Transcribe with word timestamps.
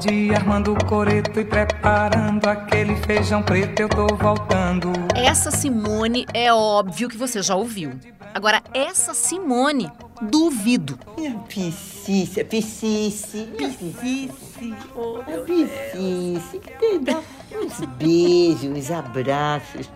bode, 0.00 0.34
armando 0.34 0.72
o 0.72 0.84
coreto 0.86 1.38
e 1.38 1.44
preparando 1.44 2.46
aquele 2.46 2.96
feijão 2.96 3.42
preto, 3.42 3.80
eu 3.80 3.88
tô 3.88 4.06
voltando. 4.16 4.90
Essa 5.14 5.50
Simone 5.50 6.26
é 6.32 6.52
óbvio 6.52 7.08
que 7.08 7.16
você 7.16 7.42
já 7.42 7.54
ouviu. 7.54 7.92
Agora, 8.32 8.62
essa 8.72 9.12
Simone, 9.12 9.90
duvido. 10.22 10.98
Minha 11.18 11.38
piscice, 11.40 12.42
piscice, 12.44 13.48
piscice, 13.56 14.74
oh, 14.94 15.22
piscice, 15.44 16.58
que 16.58 16.70
tem 16.78 17.02
dá 17.02 17.20
uns 17.54 17.80
beijos, 17.98 18.64
uns 18.64 18.90
abraços 18.90 19.90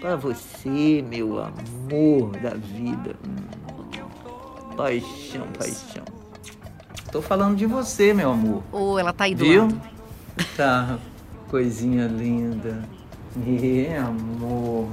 pra 0.00 0.16
você, 0.16 1.04
meu 1.08 1.42
amor 1.42 2.36
da 2.36 2.50
vida. 2.50 3.16
Hum, 3.26 3.62
Paixão, 4.76 5.46
paixão. 5.58 6.11
Tô 7.12 7.20
falando 7.20 7.56
de 7.56 7.66
você, 7.66 8.14
meu 8.14 8.32
amor. 8.32 8.62
Ou 8.72 8.98
ela 8.98 9.12
tá 9.12 9.24
aí 9.24 9.34
do 9.34 9.44
Viu? 9.44 9.62
lado. 9.64 9.80
Tá, 10.56 10.98
coisinha 11.50 12.06
linda. 12.06 12.82
Meu 13.36 14.06
amor. 14.06 14.88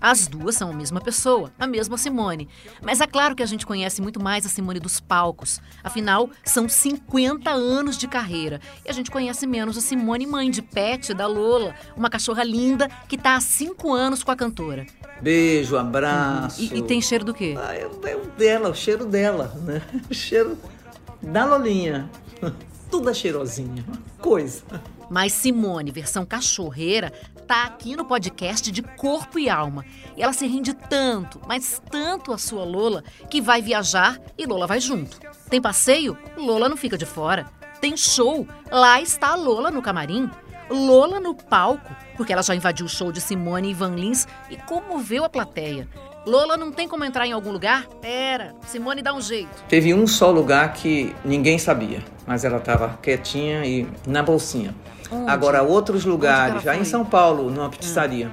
As 0.00 0.26
duas 0.26 0.54
são 0.56 0.70
a 0.70 0.72
mesma 0.72 1.00
pessoa, 1.00 1.52
a 1.58 1.66
mesma 1.66 1.96
Simone. 1.98 2.48
Mas 2.82 3.00
é 3.00 3.06
claro 3.06 3.34
que 3.34 3.42
a 3.42 3.46
gente 3.46 3.66
conhece 3.66 4.00
muito 4.00 4.22
mais 4.22 4.46
a 4.46 4.48
Simone 4.48 4.78
dos 4.80 5.00
palcos. 5.00 5.60
Afinal, 5.82 6.30
são 6.44 6.68
50 6.68 7.50
anos 7.50 7.96
de 7.98 8.06
carreira. 8.08 8.60
E 8.84 8.90
a 8.90 8.92
gente 8.92 9.10
conhece 9.10 9.46
menos 9.46 9.76
a 9.76 9.80
Simone, 9.80 10.26
mãe 10.26 10.50
de 10.50 10.62
Pet, 10.62 11.12
da 11.14 11.26
Lola, 11.26 11.74
uma 11.96 12.08
cachorra 12.10 12.44
linda 12.44 12.88
que 13.08 13.16
tá 13.18 13.36
há 13.36 13.40
5 13.40 13.92
anos 13.92 14.22
com 14.22 14.30
a 14.30 14.36
cantora. 14.36 14.86
Beijo, 15.20 15.76
abraço. 15.76 16.62
E, 16.62 16.78
e 16.78 16.82
tem 16.82 17.00
cheiro 17.00 17.24
do 17.24 17.34
quê? 17.34 17.56
Ah, 17.58 17.74
é, 17.74 17.86
o- 17.86 18.06
é 18.06 18.16
o 18.16 18.26
dela, 18.38 18.68
o 18.70 18.74
cheiro 18.74 19.04
dela, 19.04 19.52
né? 19.62 19.82
O 20.08 20.14
cheiro 20.14 20.56
da 21.22 21.44
Lolinha. 21.44 22.08
Tudo 22.90 23.12
cheirosinha. 23.12 23.84
Coisa. 24.20 24.62
Mas 25.10 25.32
Simone, 25.32 25.90
versão 25.90 26.26
cachorreira, 26.26 27.12
tá 27.46 27.64
aqui 27.64 27.96
no 27.96 28.04
podcast 28.04 28.70
de 28.70 28.82
corpo 28.82 29.38
e 29.38 29.48
alma. 29.48 29.84
E 30.16 30.22
ela 30.22 30.32
se 30.32 30.46
rende 30.46 30.74
tanto, 30.74 31.40
mas 31.46 31.80
tanto 31.90 32.32
a 32.32 32.38
sua 32.38 32.64
Lola, 32.64 33.02
que 33.30 33.40
vai 33.40 33.62
viajar 33.62 34.20
e 34.36 34.44
Lola 34.44 34.66
vai 34.66 34.80
junto. 34.80 35.18
Tem 35.48 35.60
passeio? 35.60 36.16
Lola 36.36 36.68
não 36.68 36.76
fica 36.76 36.98
de 36.98 37.06
fora. 37.06 37.46
Tem 37.80 37.96
show? 37.96 38.46
Lá 38.70 39.00
está 39.00 39.28
a 39.28 39.34
Lola 39.36 39.70
no 39.70 39.80
camarim. 39.80 40.30
Lola 40.70 41.18
no 41.18 41.34
palco, 41.34 41.90
porque 42.16 42.32
ela 42.32 42.42
já 42.42 42.54
invadiu 42.54 42.84
o 42.84 42.88
show 42.88 43.10
de 43.10 43.20
Simone 43.22 43.70
e 43.70 43.74
Van 43.74 43.94
Lins 43.94 44.26
e 44.50 44.56
comoveu 44.56 45.24
a 45.24 45.28
plateia. 45.28 45.88
Lola 46.26 46.58
não 46.58 46.70
tem 46.70 46.86
como 46.86 47.04
entrar 47.04 47.26
em 47.26 47.32
algum 47.32 47.50
lugar? 47.50 47.86
Pera, 48.02 48.54
Simone 48.66 49.00
dá 49.00 49.14
um 49.14 49.20
jeito. 49.20 49.64
Teve 49.66 49.94
um 49.94 50.06
só 50.06 50.30
lugar 50.30 50.74
que 50.74 51.14
ninguém 51.24 51.58
sabia, 51.58 52.04
mas 52.26 52.44
ela 52.44 52.58
estava 52.58 52.98
quietinha 53.00 53.64
e 53.64 53.88
na 54.06 54.22
bolsinha. 54.22 54.74
Onde? 55.10 55.30
Agora, 55.30 55.62
outros 55.62 56.04
lugares, 56.04 56.52
ela 56.54 56.60
já 56.62 56.76
em? 56.76 56.84
São 56.84 57.04
Paulo, 57.04 57.50
numa 57.50 57.68
pizzaria. 57.70 58.30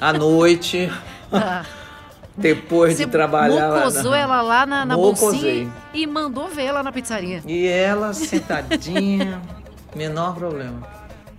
À 0.00 0.12
noite, 0.12 0.90
Ah. 1.32 1.64
depois 2.36 2.96
de 2.98 3.06
trabalhar. 3.06 3.68
lá 3.68 3.78
mocosou 3.78 4.10
na- 4.10 4.18
ela 4.18 4.42
lá 4.42 4.66
na, 4.66 4.84
na 4.84 4.94
bolsinha 4.94 5.72
e 5.94 6.06
mandou 6.06 6.48
ver 6.48 6.72
lá 6.72 6.82
na 6.82 6.92
pizzaria. 6.92 7.42
E 7.46 7.66
ela 7.66 8.12
sentadinha, 8.12 9.40
menor 9.96 10.34
problema. 10.34 10.82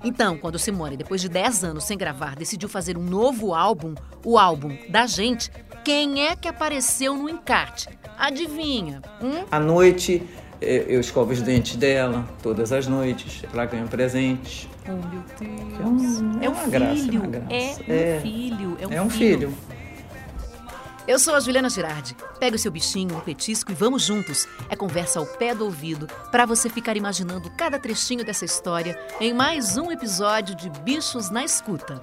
Então, 0.04 0.38
quando 0.38 0.60
Simone, 0.60 0.96
depois 0.96 1.22
de 1.22 1.28
10 1.30 1.64
anos 1.64 1.84
sem 1.84 1.98
gravar, 1.98 2.36
decidiu 2.36 2.70
fazer 2.70 2.98
um 2.98 3.04
novo 3.04 3.54
álbum, 3.54 3.96
o 4.24 4.38
álbum 4.38 4.78
da 4.90 5.06
gente, 5.08 5.52
quem 5.84 6.26
é 6.28 6.36
que 6.36 6.48
apareceu 6.48 7.16
no 7.16 7.28
encarte? 7.30 7.90
Adivinha? 8.18 9.02
Hum? 9.22 9.44
À 9.52 9.60
noite, 9.60 10.24
eu 10.62 11.00
escovo 11.00 11.32
os 11.32 11.42
dentes 11.42 11.76
dela, 11.76 12.28
todas 12.42 12.72
as 12.72 12.88
noites. 12.88 13.44
Ela 13.54 13.66
ganha 13.66 13.84
um 13.84 13.88
presente. 13.88 14.70
Oh, 14.88 14.92
meu 14.92 15.24
Deus. 15.40 15.80
É, 15.80 15.84
um, 15.86 16.44
É 16.44 16.50
um 16.50 16.54
uma 16.54 16.68
graça, 16.68 16.96
filho. 17.04 17.20
uma 17.20 17.28
graça. 17.28 17.52
É 17.88 18.18
um 18.18 18.22
filho. 18.22 18.78
É 18.80 18.88
um, 18.88 18.92
É 18.94 19.02
um 19.02 19.10
filho. 19.10 19.54
Eu 21.08 21.18
sou 21.20 21.36
a 21.36 21.40
Juliana 21.40 21.70
Girardi. 21.70 22.18
Pega 22.38 22.58
o 22.58 22.60
seu 22.60 22.70
bichinho, 22.70 23.16
um 23.16 23.22
petisco 23.22 23.72
e 23.72 23.76
vamos 23.76 24.04
juntos. 24.04 24.46
É 24.70 24.76
conversa 24.76 25.20
ao 25.20 25.26
pé 25.26 25.56
do 25.56 25.64
ouvido 25.64 26.06
para 26.32 26.46
você 26.46 26.70
ficar 26.70 26.98
imaginando 26.98 27.50
cada 27.58 27.80
trechinho 27.80 28.26
dessa 28.26 28.44
história 28.44 29.00
em 29.22 29.34
mais 29.34 29.78
um 29.78 29.90
episódio 29.90 30.54
de 30.56 30.70
Bichos 30.82 31.30
na 31.30 31.46
Escuta. 31.46 32.02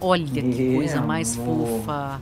Olha 0.00 0.42
que 0.42 0.74
coisa 0.74 1.00
mais 1.00 1.34
fofa. 1.34 2.20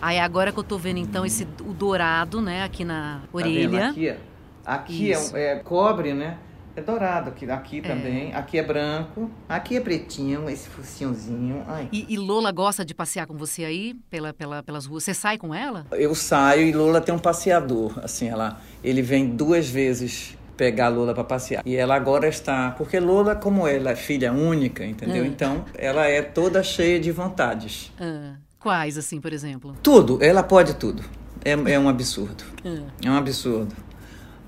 Aí 0.00 0.18
agora 0.18 0.52
que 0.52 0.58
eu 0.58 0.64
tô 0.64 0.78
vendo 0.78 0.98
então 0.98 1.24
esse 1.24 1.46
o 1.60 1.72
dourado, 1.72 2.40
né, 2.40 2.62
aqui 2.64 2.84
na 2.84 3.20
Tá 3.22 3.28
orelha. 3.32 3.90
Aqui, 3.90 4.08
é- 4.08 4.18
aqui 4.64 5.12
é, 5.12 5.40
é 5.40 5.56
cobre, 5.56 6.12
né? 6.14 6.38
É 6.74 6.80
dourado 6.80 7.28
aqui, 7.28 7.50
aqui 7.50 7.82
também. 7.82 8.34
Aqui 8.34 8.58
é 8.58 8.62
branco. 8.62 9.30
Aqui 9.46 9.76
é 9.76 9.80
pretinho, 9.80 10.48
esse 10.48 10.70
focinhozinho. 10.70 11.62
Ai. 11.68 11.86
E, 11.92 12.06
e 12.14 12.16
Lola 12.16 12.50
gosta 12.50 12.82
de 12.82 12.94
passear 12.94 13.26
com 13.26 13.34
você 13.36 13.62
aí 13.64 13.94
pela, 14.08 14.32
pela- 14.32 14.62
pelas 14.62 14.86
ruas. 14.86 15.04
Você 15.04 15.12
sai 15.12 15.36
com 15.36 15.54
ela? 15.54 15.86
Eu 15.92 16.14
saio 16.14 16.62
e 16.66 16.72
Lola 16.72 17.00
tem 17.02 17.14
um 17.14 17.18
passeador, 17.18 18.00
assim, 18.02 18.28
ela, 18.28 18.58
ele 18.82 19.02
vem 19.02 19.28
duas 19.36 19.68
vezes 19.68 20.34
pegar 20.56 20.88
Lola 20.88 21.12
para 21.12 21.24
passear. 21.24 21.62
E 21.66 21.76
ela 21.76 21.94
agora 21.94 22.26
está, 22.26 22.70
porque 22.70 22.98
Lola, 22.98 23.34
como 23.36 23.66
ela 23.68 23.90
é 23.90 23.96
filha 23.96 24.32
única, 24.32 24.82
entendeu? 24.84 25.24
Hum. 25.24 25.26
Então, 25.26 25.64
ela 25.76 26.06
é 26.06 26.22
toda 26.22 26.62
cheia 26.62 26.98
de 26.98 27.10
vontades. 27.10 27.92
Ah, 28.00 28.36
quais, 28.62 28.96
assim, 28.96 29.20
por 29.20 29.32
exemplo? 29.32 29.74
Tudo, 29.82 30.18
ela 30.22 30.42
pode 30.42 30.74
tudo. 30.74 31.02
É, 31.44 31.50
é 31.50 31.78
um 31.78 31.88
absurdo. 31.88 32.44
Ah. 32.64 32.84
É 33.04 33.10
um 33.10 33.16
absurdo. 33.16 33.74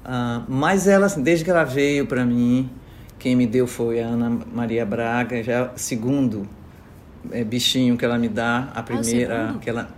Ah, 0.04 0.44
mas 0.48 0.86
ela, 0.86 1.06
assim, 1.06 1.22
desde 1.22 1.44
que 1.44 1.50
ela 1.50 1.64
veio 1.64 2.06
para 2.06 2.24
mim, 2.24 2.70
quem 3.18 3.34
me 3.34 3.46
deu 3.46 3.66
foi 3.66 4.00
a 4.00 4.06
Ana 4.06 4.38
Maria 4.52 4.86
Braga, 4.86 5.42
já 5.42 5.72
segundo 5.74 6.48
é, 7.32 7.42
bichinho 7.42 7.96
que 7.96 8.04
ela 8.04 8.16
me 8.16 8.28
dá, 8.28 8.70
a 8.74 8.82
primeira 8.82 9.46
segundo? 9.46 9.60
que 9.60 9.70
ela 9.70 9.88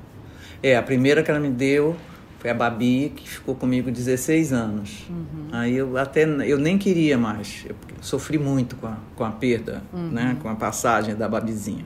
é 0.63 0.77
a 0.77 0.83
primeira 0.83 1.23
que 1.23 1.31
ela 1.31 1.41
me 1.41 1.51
deu 1.51 1.95
foi 2.39 2.51
a 2.51 2.55
Babi 2.55 3.13
que 3.15 3.29
ficou 3.29 3.55
comigo 3.55 3.91
16 3.91 4.53
anos. 4.53 5.07
Aí 5.53 5.77
eu 5.77 5.97
até 5.99 6.25
eu 6.25 6.59
nem 6.59 6.79
queria 6.79 7.19
mais, 7.19 7.67
eu 7.69 7.75
sofri 8.01 8.39
muito 8.39 8.77
com 8.77 8.87
a, 8.87 8.97
com 9.15 9.25
a 9.25 9.31
perda, 9.31 9.83
né, 9.93 10.37
com 10.41 10.49
a 10.49 10.55
passagem 10.55 11.15
da 11.15 11.29
Babizinha. 11.29 11.85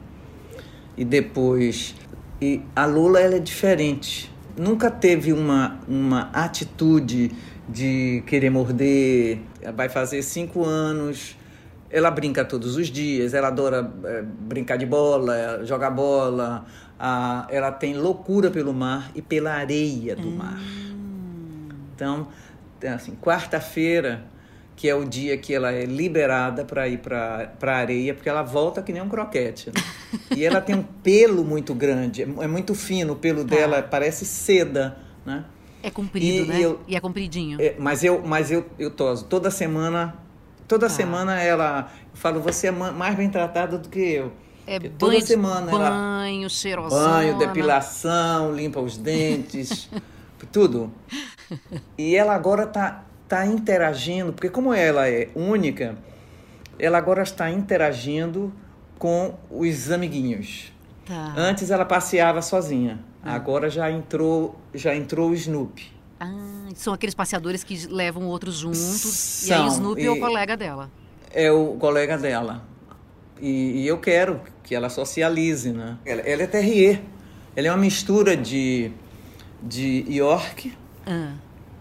E 0.97 1.05
depois 1.05 1.95
e 2.41 2.63
a 2.75 2.87
Lula 2.87 3.21
ela 3.21 3.37
é 3.37 3.39
diferente. 3.39 4.33
Nunca 4.57 4.91
teve 4.91 5.33
uma, 5.33 5.79
uma 5.87 6.31
atitude 6.33 7.33
de 7.69 8.23
querer 8.27 8.51
morder. 8.51 9.41
Vai 9.75 9.89
fazer 9.89 10.23
cinco 10.23 10.65
anos. 10.65 11.37
Ela 11.91 12.11
brinca 12.11 12.45
todos 12.45 12.77
os 12.77 12.89
dias. 12.89 13.35
Ela 13.35 13.49
adora 13.49 13.93
eh, 14.05 14.23
brincar 14.23 14.77
de 14.77 14.87
bola, 14.87 15.65
jogar 15.65 15.91
bola. 15.91 16.65
Ela 17.49 17.73
tem 17.73 17.95
loucura 17.95 18.51
pelo 18.51 18.73
mar 18.73 19.11
e 19.15 19.23
pela 19.23 19.53
areia 19.53 20.17
do 20.17 20.31
mar. 20.31 20.61
Então, 21.95 22.29
assim, 22.95 23.15
quarta-feira, 23.17 24.25
que 24.81 24.89
é 24.89 24.95
o 24.95 25.05
dia 25.05 25.37
que 25.37 25.53
ela 25.55 25.71
é 25.71 25.85
liberada 25.85 26.65
para 26.65 26.89
ir 26.89 27.01
para 27.01 27.53
a 27.61 27.71
areia, 27.71 28.15
porque 28.15 28.31
ela 28.31 28.43
volta 28.43 28.81
que 28.83 28.91
nem 28.95 29.03
um 29.03 29.11
croquete. 29.11 29.69
né? 29.69 29.75
E 30.35 30.43
ela 30.43 30.59
tem 30.61 30.75
um 30.75 30.83
pelo 30.83 31.45
muito 31.45 31.75
grande, 31.75 32.23
é 32.23 32.45
é 32.45 32.47
muito 32.47 32.75
fino, 32.75 33.13
o 33.13 33.17
pelo 33.17 33.45
dela 33.45 33.83
parece 33.83 34.25
seda, 34.25 34.97
né? 35.27 35.45
É 35.83 35.91
comprido, 35.91 36.45
E- 36.45 36.47
né? 36.47 36.59
e 36.61 36.63
eu- 36.63 36.81
E 36.89 36.97
é 36.97 37.01
compridinho. 37.01 37.61
É, 37.61 37.75
mas 37.79 38.03
eu, 38.03 38.23
mas 38.25 38.51
eu, 38.51 38.65
eu 38.79 38.91
toso. 38.91 39.27
Toda 39.27 39.51
semana, 39.51 40.17
toda 40.67 40.89
Tá. 40.89 40.95
semana 40.95 41.39
ela, 41.43 41.91
eu 42.11 42.17
falo, 42.17 42.41
você 42.41 42.69
é 42.69 42.71
ma- 42.71 42.91
mais 42.93 43.15
bem 43.15 43.29
tratada 43.29 43.77
do 43.77 43.89
que 43.91 44.01
eu. 44.01 44.33
É 44.67 44.79
banho, 44.79 44.95
toda 44.99 45.21
semana 45.21 45.71
ela 45.71 45.91
banho, 45.91 46.49
cheirosona. 46.49 47.05
banho, 47.19 47.39
depilação, 47.39 48.55
limpa 48.55 48.81
os 48.81 48.97
dentes, 48.97 49.91
tudo. 50.51 50.91
E 51.99 52.17
ela 52.17 52.35
agora 52.35 52.67
tá, 52.67 53.05
tá 53.31 53.47
interagindo, 53.47 54.33
porque 54.33 54.49
como 54.51 54.75
ela 54.75 55.09
é 55.09 55.29
única, 55.37 55.97
ela 56.81 56.99
agora 56.99 57.23
está 57.23 57.49
interagindo 57.49 58.53
com 58.99 59.35
os 59.49 59.89
amiguinhos. 59.93 60.73
Tá. 61.07 61.33
Antes 61.37 61.71
ela 61.71 61.85
passeava 61.85 62.43
sozinha, 62.43 62.99
agora 63.23 63.71
já 63.71 63.89
entrou, 63.89 64.59
já 64.75 64.97
entrou 64.97 65.31
o 65.31 65.35
Snoopy. 65.35 65.93
Ah, 66.19 66.69
são 66.75 66.93
aqueles 66.93 67.15
passeadores 67.15 67.63
que 67.63 67.87
levam 67.87 68.25
outros 68.27 68.57
juntos. 68.57 69.47
e 69.47 69.53
aí 69.53 69.61
o 69.61 69.71
São, 69.71 69.75
Snoopy 69.77 70.05
é 70.05 70.11
o 70.11 70.17
e- 70.17 70.21
colega 70.21 70.57
dela. 70.57 70.91
É 71.33 71.53
o 71.53 71.77
colega 71.77 72.19
dela. 72.19 72.65
E, 73.41 73.83
e 73.83 73.87
eu 73.87 73.99
quero 73.99 74.41
que 74.65 74.75
ela 74.75 74.89
socialize, 74.91 75.71
né? 75.71 75.97
Ela, 76.05 76.21
ela 76.23 76.43
é 76.43 76.47
terrier. 76.49 77.01
Ela 77.55 77.69
é 77.69 77.71
uma 77.71 77.79
mistura 77.79 78.37
de, 78.37 78.91
de 79.63 80.05
York 80.09 80.77
Ah. 81.07 81.35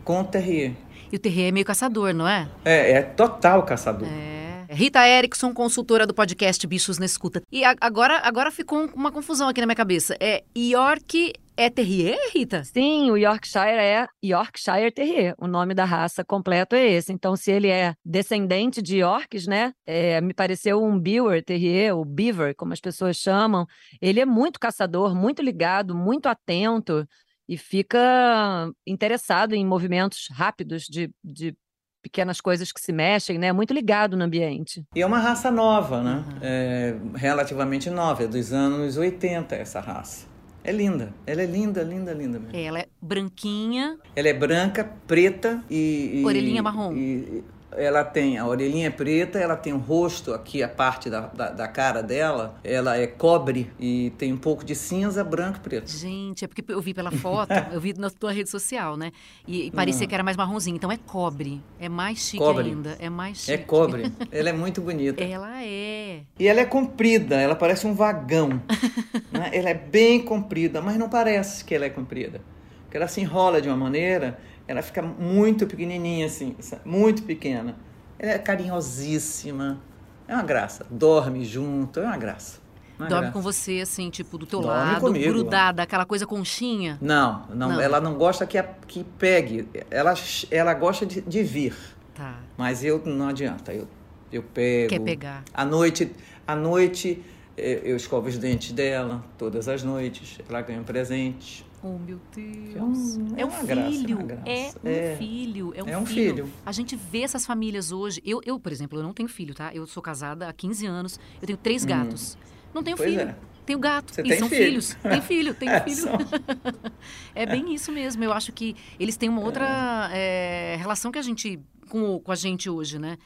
com 0.04 0.24
terrier. 0.24 0.74
E 1.11 1.15
o 1.15 1.19
Terrier 1.19 1.47
é 1.47 1.51
meio 1.51 1.65
caçador, 1.65 2.13
não 2.13 2.27
é? 2.27 2.47
É, 2.63 2.91
é 2.91 3.01
total 3.01 3.63
caçador. 3.63 4.07
É. 4.07 4.39
Rita 4.71 5.07
Erickson, 5.07 5.51
consultora 5.51 6.06
do 6.06 6.13
podcast 6.13 6.65
Bichos 6.67 7.00
na 7.00 7.06
Escuta. 7.06 7.41
E 7.51 7.65
a- 7.65 7.75
agora, 7.81 8.19
agora 8.23 8.51
ficou 8.51 8.83
um- 8.83 8.89
uma 8.94 9.11
confusão 9.11 9.47
aqui 9.50 9.59
na 9.59 9.65
minha 9.65 9.75
cabeça. 9.75 10.15
É 10.19 10.44
York 10.56 11.33
é 11.57 11.69
terrier, 11.71 12.17
Rita? 12.31 12.63
Sim, 12.63 13.09
o 13.09 13.17
Yorkshire 13.17 13.65
é 13.79 14.06
Yorkshire 14.23 14.91
Terrier. 14.94 15.33
O 15.39 15.47
nome 15.47 15.73
da 15.73 15.83
raça 15.85 16.23
completo 16.23 16.75
é 16.75 16.85
esse. 16.88 17.12
Então, 17.12 17.35
se 17.35 17.51
ele 17.51 17.67
é 17.67 17.95
descendente 18.05 18.79
de 18.81 19.00
Yorks, 19.00 19.47
né? 19.47 19.73
é, 19.88 20.21
me 20.21 20.33
pareceu 20.35 20.81
um 20.83 21.00
Beaver 21.00 21.44
Terrier, 21.44 21.97
o 21.97 22.05
Beaver, 22.05 22.53
como 22.55 22.71
as 22.71 22.79
pessoas 22.79 23.17
chamam. 23.17 23.65
Ele 24.00 24.19
é 24.19 24.25
muito 24.25 24.59
caçador, 24.59 25.15
muito 25.15 25.41
ligado, 25.41 25.95
muito 25.95 26.27
atento 26.27 27.05
e 27.50 27.57
fica 27.57 28.72
interessado 28.86 29.56
em 29.56 29.66
movimentos 29.66 30.28
rápidos 30.31 30.84
de, 30.84 31.10
de 31.24 31.56
pequenas 32.04 32.40
coisas 32.40 32.72
que 32.72 32.80
se 32.80 32.94
mexem, 32.94 33.40
né? 33.40 33.51
Muito 33.51 33.74
ligado 33.74 34.16
no 34.16 34.24
ambiente. 34.24 34.84
E 34.96 35.01
é 35.01 35.06
uma 35.06 35.18
raça 35.18 35.50
nova, 35.50 36.04
né? 36.04 36.24
É 36.44 36.96
relativamente 37.16 37.90
nova, 37.90 38.24
é 38.24 38.28
dos 38.28 38.54
anos 38.54 38.98
80 38.98 39.56
essa 39.56 39.80
raça. 39.80 40.28
É 40.63 40.72
linda, 40.72 41.12
ela 41.25 41.42
é 41.42 41.46
linda, 41.48 41.81
linda, 41.81 42.13
linda 42.13 42.38
mesmo. 42.38 42.56
Ela 42.56 42.81
é 42.81 42.88
branquinha. 43.01 43.98
Ela 44.16 44.28
é 44.30 44.34
branca, 44.34 44.84
preta 45.07 45.63
e. 45.68 46.22
e- 46.22 46.25
Orelhinha 46.25 46.62
marrom. 46.62 46.94
E 46.94 47.44
ela 47.71 48.04
tem 48.04 48.38
a 48.38 48.45
orelhinha 48.45 48.88
é 48.88 48.89
preta, 48.89 49.39
ela 49.39 49.56
tem 49.56 49.74
o 49.74 49.77
rosto 49.77 50.33
aqui, 50.33 50.63
a 50.63 50.68
parte 50.68 51.10
da, 51.10 51.21
da, 51.27 51.50
da 51.51 51.68
cara 51.68 52.01
dela, 52.01 52.56
ela 52.63 52.98
é 52.98 53.07
cobre 53.07 53.71
e 53.80 54.12
tem 54.18 54.33
um 54.33 54.38
pouco 54.38 54.63
de 54.63 54.75
cinza, 54.75 55.24
branco 55.24 55.57
e 55.57 55.62
preto. 55.62 55.92
Gente, 55.92 56.45
é 56.45 56.48
porque 56.48 56.63
eu 56.68 56.81
vi 56.81 56.94
pela 56.94 57.12
foto, 57.12 57.51
eu 57.71 57.80
vi 57.80 57.94
na 57.94 58.10
tua 58.10 58.31
rede 58.31 58.50
social, 58.50 58.98
né? 58.98 59.12
E, 59.48 59.68
e 59.68 59.71
parecia 59.71 60.07
que 60.07 60.13
era 60.13 60.24
mais 60.24 60.38
marronzinho. 60.38 60.75
Então 60.75 60.92
é 60.92 60.98
cobre. 60.98 61.62
É 61.80 61.89
mais 61.89 62.19
chique 62.19 62.38
Cobre. 62.38 62.69
ainda. 62.69 62.98
É 63.00 63.10
mais 63.10 63.39
chique. 63.39 63.51
É 63.51 63.57
cobre. 63.57 64.12
ela 64.31 64.50
é 64.50 64.54
muito 64.54 64.81
bonita. 64.81 65.24
Ela 65.24 65.63
é. 65.63 66.22
E 66.38 66.48
ela 66.48 66.62
é 66.62 66.65
comprida, 66.65 67.36
ela 67.36 67.56
parece 67.56 67.86
um 67.86 67.94
vagão. 67.94 68.62
né? 69.31 69.50
Ela 69.54 69.69
é 69.69 69.74
bem 69.74 70.22
comprida, 70.22 70.81
mas 70.81 70.98
não 70.98 71.10
parece 71.10 71.63
que 71.63 71.75
ela 71.75 71.86
é 71.86 71.89
comprida. 71.89 72.42
Porque 72.89 72.97
ela 72.97 73.07
se 73.07 73.21
enrola 73.21 73.62
de 73.62 73.68
uma 73.68 73.77
maneira, 73.77 74.39
ela 74.68 74.81
fica 74.81 75.00
muito 75.03 75.68
pequenininha 75.68 76.25
assim, 76.25 76.56
muito 76.83 77.21
pequena. 77.21 77.75
Ela 78.18 78.31
é 78.31 78.39
carinhosíssima. 78.39 79.80
É 80.27 80.33
uma 80.33 80.41
graça. 80.44 80.88
Dorme 80.89 81.45
junto, 81.45 82.00
é 82.00 82.06
uma 82.06 82.18
graça. 82.18 82.59
Uma 82.97 83.07
Dorme 83.07 83.21
graça. 83.25 83.33
com 83.33 83.41
você, 83.41 83.80
assim, 83.81 84.09
tipo, 84.09 84.38
do 84.39 84.45
teu 84.47 84.59
Dorme 84.62 84.75
lado, 84.94 85.01
comigo. 85.01 85.31
grudada, 85.31 85.83
aquela 85.83 86.03
coisa 86.06 86.25
conchinha. 86.25 86.97
Não, 87.00 87.45
não, 87.53 87.69
Não. 87.74 87.81
ela 87.81 88.01
não 88.01 88.15
gosta 88.15 88.45
que, 88.47 88.57
a- 88.57 88.63
que 88.88 89.03
pegue. 89.19 89.68
Ela, 89.91 90.13
ela 90.50 90.74
gosta 90.74 91.06
de, 91.06 91.21
de 91.21 91.44
vir. 91.44 91.75
Tá. 92.15 92.39
Mas 92.57 92.83
eu 92.83 93.01
não 93.06 93.27
adianta. 93.30 93.71
Eu, 93.71 93.88
eu 94.31 94.41
pego. 94.44 94.89
Quer 94.89 95.00
pegar. 95.00 95.44
À 95.53 95.63
noite, 95.63 96.12
à 96.47 96.56
noite 96.56 97.24
eu 97.56 97.95
escovo 97.95 98.27
os 98.27 98.38
dentes 98.38 98.71
dela 98.71 99.24
todas 99.38 99.68
as 99.68 99.83
noites. 99.83 100.39
Ela 100.50 100.62
ganha 100.62 100.80
um 100.80 100.83
presente. 100.83 101.65
Oh, 101.81 101.97
meu 101.97 102.19
Deus. 102.35 102.75
É 102.75 102.83
um- 102.83 103.37
É 103.37 103.41
é 103.41 103.45
um 103.45 103.65
graça, 103.65 103.81
é 103.81 103.91
filho. 103.91 104.17
É 104.45 105.13
um 105.13 105.17
filho. 105.17 105.73
É 105.75 105.83
um, 105.83 105.87
É 105.87 105.97
um 105.97 106.05
filho. 106.05 106.35
filho. 106.45 106.49
A 106.65 106.71
gente 106.73 106.95
vê 106.95 107.21
essas 107.21 107.45
famílias 107.45 107.91
hoje. 107.91 108.21
Eu, 108.25 108.41
eu, 108.45 108.59
por 108.59 108.71
exemplo, 108.71 108.99
eu 108.99 109.03
não 109.03 109.13
tenho 109.13 109.29
filho, 109.29 109.53
tá? 109.55 109.73
Eu 109.73 109.87
sou 109.87 110.03
casada 110.03 110.49
há 110.49 110.53
15 110.53 110.85
anos. 110.85 111.19
Eu 111.41 111.47
tenho 111.47 111.57
três 111.57 111.85
gatos. 111.85 112.37
Não 112.73 112.83
tenho 112.83 112.95
Hum. 112.95 112.97
Pois 112.97 113.09
filho. 113.09 113.21
é. 113.21 113.35
Tenho 113.65 113.79
gato. 113.79 114.13
Você 114.13 114.21
e 114.21 114.23
tem 114.25 114.39
são 114.39 114.49
filho. 114.49 114.65
filhos. 114.65 114.97
Tem 115.01 115.21
filho, 115.21 115.53
tem 115.53 115.69
É, 115.69 115.79
filho. 115.81 115.95
são- 115.95 116.17
é 117.35 117.45
bem 117.45 117.73
isso 117.73 117.91
mesmo. 117.91 118.23
Eu 118.23 118.33
acho 118.33 118.51
que 118.51 118.75
eles 118.99 119.15
têm 119.15 119.29
uma 119.29 119.41
outra 119.41 120.09
é, 120.11 120.75
relação 120.79 121.11
que 121.11 121.19
a 121.19 121.21
gente 121.21 121.59
com, 121.87 122.19
com 122.19 122.31
a 122.31 122.35
gente 122.35 122.69
hoje, 122.69 122.99
né? 122.99 123.17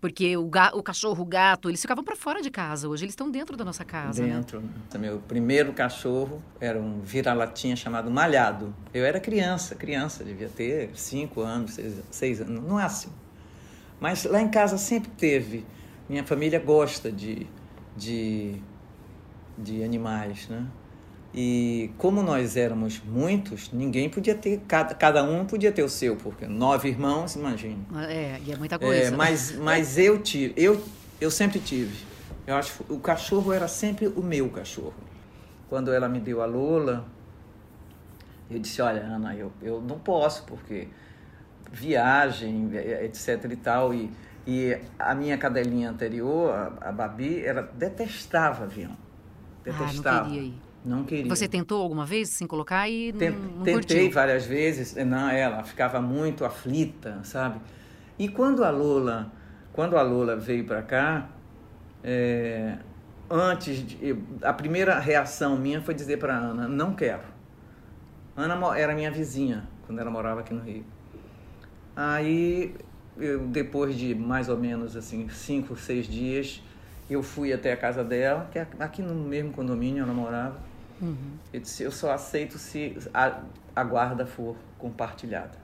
Porque 0.00 0.36
o, 0.36 0.46
ga- 0.48 0.72
o 0.74 0.82
cachorro, 0.82 1.22
o 1.22 1.26
gato, 1.26 1.68
eles 1.68 1.80
ficavam 1.80 2.04
para 2.04 2.14
fora 2.16 2.42
de 2.42 2.50
casa. 2.50 2.88
Hoje 2.88 3.04
eles 3.04 3.12
estão 3.12 3.30
dentro 3.30 3.56
da 3.56 3.64
nossa 3.64 3.84
casa, 3.84 4.22
né? 4.24 4.34
Dentro. 4.34 4.60
né? 4.60 4.68
Meu 4.98 5.18
primeiro 5.18 5.72
cachorro 5.72 6.42
era 6.60 6.80
um 6.80 7.00
vira-latinha 7.00 7.74
chamado 7.76 8.10
Malhado. 8.10 8.74
Eu 8.92 9.04
era 9.04 9.18
criança, 9.18 9.74
criança, 9.74 10.22
devia 10.22 10.48
ter 10.48 10.90
cinco 10.94 11.40
anos, 11.40 11.72
seis, 11.74 11.94
seis 12.10 12.40
anos, 12.40 12.62
no 12.62 12.74
máximo. 12.74 13.12
Mas 13.98 14.24
lá 14.24 14.40
em 14.40 14.48
casa 14.48 14.76
sempre 14.78 15.10
teve. 15.12 15.64
Minha 16.08 16.22
família 16.24 16.60
gosta 16.60 17.10
de, 17.10 17.46
de, 17.96 18.56
de 19.56 19.82
animais, 19.82 20.46
né? 20.48 20.66
E 21.38 21.90
como 21.98 22.22
nós 22.22 22.56
éramos 22.56 22.98
muitos, 23.04 23.70
ninguém 23.70 24.08
podia 24.08 24.34
ter, 24.34 24.62
cada, 24.66 24.94
cada 24.94 25.22
um 25.22 25.44
podia 25.44 25.70
ter 25.70 25.82
o 25.82 25.88
seu, 25.88 26.16
porque 26.16 26.46
nove 26.46 26.88
irmãos, 26.88 27.36
imagine. 27.36 27.78
É, 28.08 28.40
e 28.42 28.52
é 28.52 28.56
muita 28.56 28.76
É, 28.76 28.78
coisa. 28.78 29.16
mas, 29.16 29.52
mas 29.52 29.98
eu 29.98 30.22
tive, 30.22 30.54
eu, 30.56 30.82
eu 31.20 31.30
sempre 31.30 31.60
tive. 31.60 32.04
Eu 32.46 32.54
acho 32.56 32.82
o 32.88 32.98
cachorro 32.98 33.52
era 33.52 33.68
sempre 33.68 34.06
o 34.08 34.22
meu 34.22 34.48
cachorro. 34.48 34.94
Quando 35.68 35.92
ela 35.92 36.08
me 36.08 36.20
deu 36.20 36.40
a 36.40 36.46
Lola, 36.46 37.04
eu 38.50 38.58
disse, 38.58 38.80
olha, 38.80 39.02
Ana, 39.02 39.34
eu, 39.34 39.52
eu 39.60 39.80
não 39.82 39.98
posso, 39.98 40.44
porque 40.44 40.88
viagem, 41.70 42.70
etc 43.02 43.44
e 43.50 43.56
tal, 43.56 43.92
e, 43.92 44.10
e 44.46 44.78
a 44.98 45.14
minha 45.14 45.36
cadelinha 45.36 45.90
anterior, 45.90 46.50
a, 46.80 46.88
a 46.88 46.92
Babi, 46.92 47.44
ela 47.44 47.62
detestava 47.74 48.64
avião. 48.64 48.92
Ah, 49.68 49.72
não 49.72 49.78
Detestava. 49.78 50.30
queria 50.30 50.42
ir. 50.42 50.65
Não 50.86 51.02
queria. 51.02 51.28
Você 51.28 51.48
tentou 51.48 51.82
alguma 51.82 52.06
vez 52.06 52.28
se 52.28 52.46
colocar 52.46 52.88
e 52.88 53.12
não, 53.12 53.30
não 53.30 53.64
Tentei 53.64 53.74
curtiu? 53.74 54.10
várias 54.12 54.46
vezes, 54.46 54.94
não, 55.04 55.28
ela 55.28 55.64
ficava 55.64 56.00
muito 56.00 56.44
aflita, 56.44 57.18
sabe? 57.24 57.60
E 58.16 58.28
quando 58.28 58.62
a 58.62 58.70
Lola, 58.70 59.32
quando 59.72 59.96
a 59.96 60.02
Lola 60.02 60.36
veio 60.36 60.64
para 60.64 60.82
cá, 60.82 61.28
é, 62.04 62.78
antes, 63.28 63.84
de, 63.84 64.16
a 64.40 64.52
primeira 64.52 65.00
reação 65.00 65.56
minha 65.56 65.82
foi 65.82 65.92
dizer 65.92 66.18
para 66.18 66.36
Ana, 66.36 66.68
não 66.68 66.94
quero. 66.94 67.24
Ana 68.36 68.78
era 68.78 68.94
minha 68.94 69.10
vizinha 69.10 69.66
quando 69.86 69.98
ela 69.98 70.10
morava 70.10 70.40
aqui 70.40 70.54
no 70.54 70.62
Rio. 70.62 70.84
Aí, 71.96 72.76
eu, 73.18 73.40
depois 73.48 73.96
de 73.96 74.14
mais 74.14 74.48
ou 74.48 74.56
menos 74.56 74.96
assim 74.96 75.28
cinco, 75.30 75.74
seis 75.74 76.06
dias, 76.06 76.62
eu 77.10 77.24
fui 77.24 77.52
até 77.52 77.72
a 77.72 77.76
casa 77.76 78.04
dela, 78.04 78.48
que 78.52 78.58
é 78.58 78.68
aqui 78.78 79.02
no 79.02 79.14
mesmo 79.14 79.50
condomínio 79.52 80.04
ela 80.04 80.14
morava. 80.14 80.65
Eu 81.52 81.60
disse, 81.60 81.82
eu 81.82 81.90
só 81.90 82.12
aceito 82.12 82.58
se 82.58 82.96
a, 83.12 83.40
a 83.74 83.84
guarda 83.84 84.26
for 84.26 84.56
compartilhada. 84.78 85.58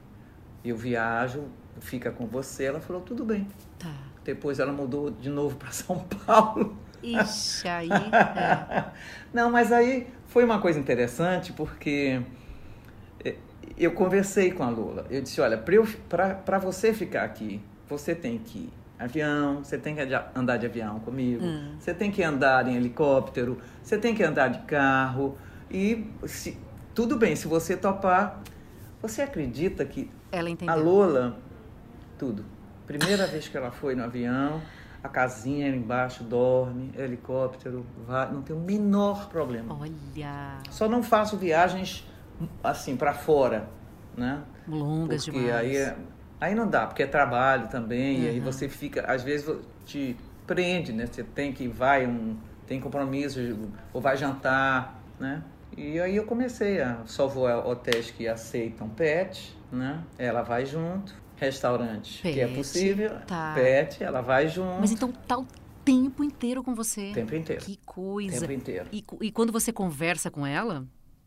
Eu 0.64 0.76
viajo, 0.76 1.44
fica 1.80 2.10
com 2.10 2.26
você. 2.26 2.64
Ela 2.64 2.80
falou, 2.80 3.02
tudo 3.02 3.24
bem. 3.24 3.48
Tá. 3.78 3.94
Depois 4.24 4.58
ela 4.58 4.72
mudou 4.72 5.10
de 5.10 5.28
novo 5.28 5.56
para 5.56 5.70
São 5.72 5.98
Paulo. 6.26 6.76
Ixi, 7.02 7.66
aí. 7.66 7.90
é. 7.90 8.84
Não, 9.34 9.50
mas 9.50 9.72
aí 9.72 10.06
foi 10.28 10.44
uma 10.44 10.60
coisa 10.60 10.78
interessante 10.78 11.52
porque 11.52 12.22
eh, 13.24 13.36
eu 13.76 13.92
conversei 13.92 14.52
com 14.52 14.62
a 14.62 14.68
Lula. 14.68 15.06
Eu 15.10 15.20
disse, 15.20 15.40
olha, 15.40 15.58
para 15.58 16.58
você 16.58 16.94
ficar 16.94 17.24
aqui, 17.24 17.60
você 17.88 18.14
tem 18.14 18.38
que 18.38 18.72
avião, 19.02 19.62
você 19.64 19.76
tem 19.78 19.94
que 19.94 20.00
andar 20.34 20.56
de 20.56 20.66
avião 20.66 21.00
comigo, 21.00 21.44
Hum. 21.44 21.74
você 21.78 21.92
tem 21.94 22.10
que 22.10 22.22
andar 22.22 22.66
em 22.68 22.76
helicóptero, 22.76 23.58
você 23.82 23.98
tem 23.98 24.14
que 24.14 24.22
andar 24.22 24.48
de 24.48 24.60
carro 24.60 25.36
e 25.70 26.10
se, 26.26 26.58
tudo 26.94 27.16
bem, 27.16 27.34
se 27.36 27.46
você 27.48 27.76
topar, 27.76 28.40
você 29.00 29.22
acredita 29.22 29.84
que 29.84 30.10
a 30.66 30.74
Lola, 30.74 31.38
tudo. 32.18 32.44
Primeira 32.86 33.26
vez 33.26 33.48
que 33.48 33.56
ela 33.56 33.70
foi 33.70 33.94
no 33.94 34.04
avião, 34.04 34.60
a 35.02 35.08
casinha 35.08 35.68
embaixo 35.68 36.22
dorme, 36.22 36.92
helicóptero, 36.96 37.84
vai, 38.06 38.30
não 38.30 38.42
tem 38.42 38.54
o 38.54 38.60
menor 38.60 39.28
problema. 39.28 39.76
Olha, 39.80 40.58
Só 40.70 40.88
não 40.88 41.02
faço 41.02 41.36
viagens 41.36 42.06
assim 42.62 42.96
para 42.96 43.12
fora, 43.14 43.68
né? 44.16 44.42
longas 44.68 45.24
Porque 45.24 45.38
demais. 45.40 45.54
aí 45.56 45.76
é- 45.76 45.96
aí 46.42 46.56
não 46.56 46.68
dá, 46.68 46.86
porque 46.86 47.04
é 47.04 47.06
trabalho 47.06 47.68
também, 47.68 48.22
e 48.24 48.28
aí 48.28 48.38
Uhum. 48.40 48.44
você 48.44 48.68
fica, 48.68 49.02
às 49.06 49.22
vezes 49.22 49.48
te 49.86 50.16
prende, 50.46 50.92
né? 50.92 51.06
Você 51.06 51.22
tem 51.22 51.52
que 51.52 51.68
vai 51.68 52.04
um 52.06 52.36
tem 52.66 52.80
compromisso 52.80 53.38
ou 53.92 54.00
vai 54.00 54.16
jantar, 54.16 55.00
né? 55.20 55.42
E 55.76 56.00
aí 56.00 56.16
eu 56.16 56.24
comecei 56.24 56.80
a 56.80 56.98
só 57.06 57.26
vou 57.28 57.46
a 57.46 57.58
hotéis 57.66 58.10
que 58.10 58.26
aceitam 58.26 58.88
pet, 58.88 59.56
né? 59.70 60.02
Ela 60.18 60.42
vai 60.42 60.66
junto, 60.66 61.14
restaurante 61.36 62.22
que 62.22 62.40
é 62.40 62.46
Pet, 62.46 62.54
possível, 62.56 63.10
tá. 63.26 63.52
pet, 63.54 64.02
ela 64.02 64.20
vai 64.20 64.48
junto, 64.48 64.80
Mas 64.80 64.90
então 64.90 65.12
tá 65.12 65.38
o 65.38 65.46
tempo 65.84 66.24
inteiro 66.24 66.62
com 66.62 66.74
você. 66.74 67.12
tempo 67.14 67.34
inteiro, 67.36 67.62
Que 67.64 67.76
coisa. 67.86 68.40
tempo 68.40 68.52
inteiro. 68.52 68.88
E, 68.92 69.04
e 69.20 69.30
quando 69.30 69.52
você 69.52 69.72
conversa 69.72 70.30
com 70.30 70.44
ela, 70.46 70.84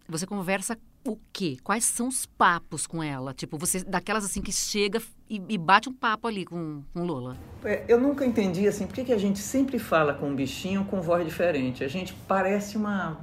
você 0.10 0.26
conversa 0.28 0.78
o 1.06 1.18
quê? 1.32 1.58
Quais 1.64 1.86
são 1.86 2.08
os 2.08 2.26
papos 2.26 2.88
com 2.88 3.02
ela? 3.02 3.34
Tipo, 3.34 3.58
você 3.58 3.84
daquelas 3.84 4.26
assim 4.26 4.42
que 4.42 4.52
chega 4.52 5.00
e, 5.30 5.42
e 5.48 5.58
bate 5.58 5.88
um 5.88 5.94
papo 5.94 6.28
ali 6.28 6.46
com, 6.46 6.82
com 6.94 7.04
Lola. 7.06 7.38
É, 7.64 7.86
Eu 7.88 8.00
nunca 8.00 8.26
entendi 8.26 8.68
assim, 8.68 8.88
por 8.88 8.96
que, 8.96 9.06
que 9.06 9.14
a 9.14 9.18
gente 9.18 9.40
sempre 9.40 9.78
fala 9.78 10.14
com 10.14 10.30
um 10.30 10.36
bichinho 10.36 10.84
com 10.86 11.02
voz 11.02 11.24
diferente? 11.24 11.84
A 11.84 11.88
gente 11.88 12.14
parece 12.28 12.76
uma. 12.76 13.20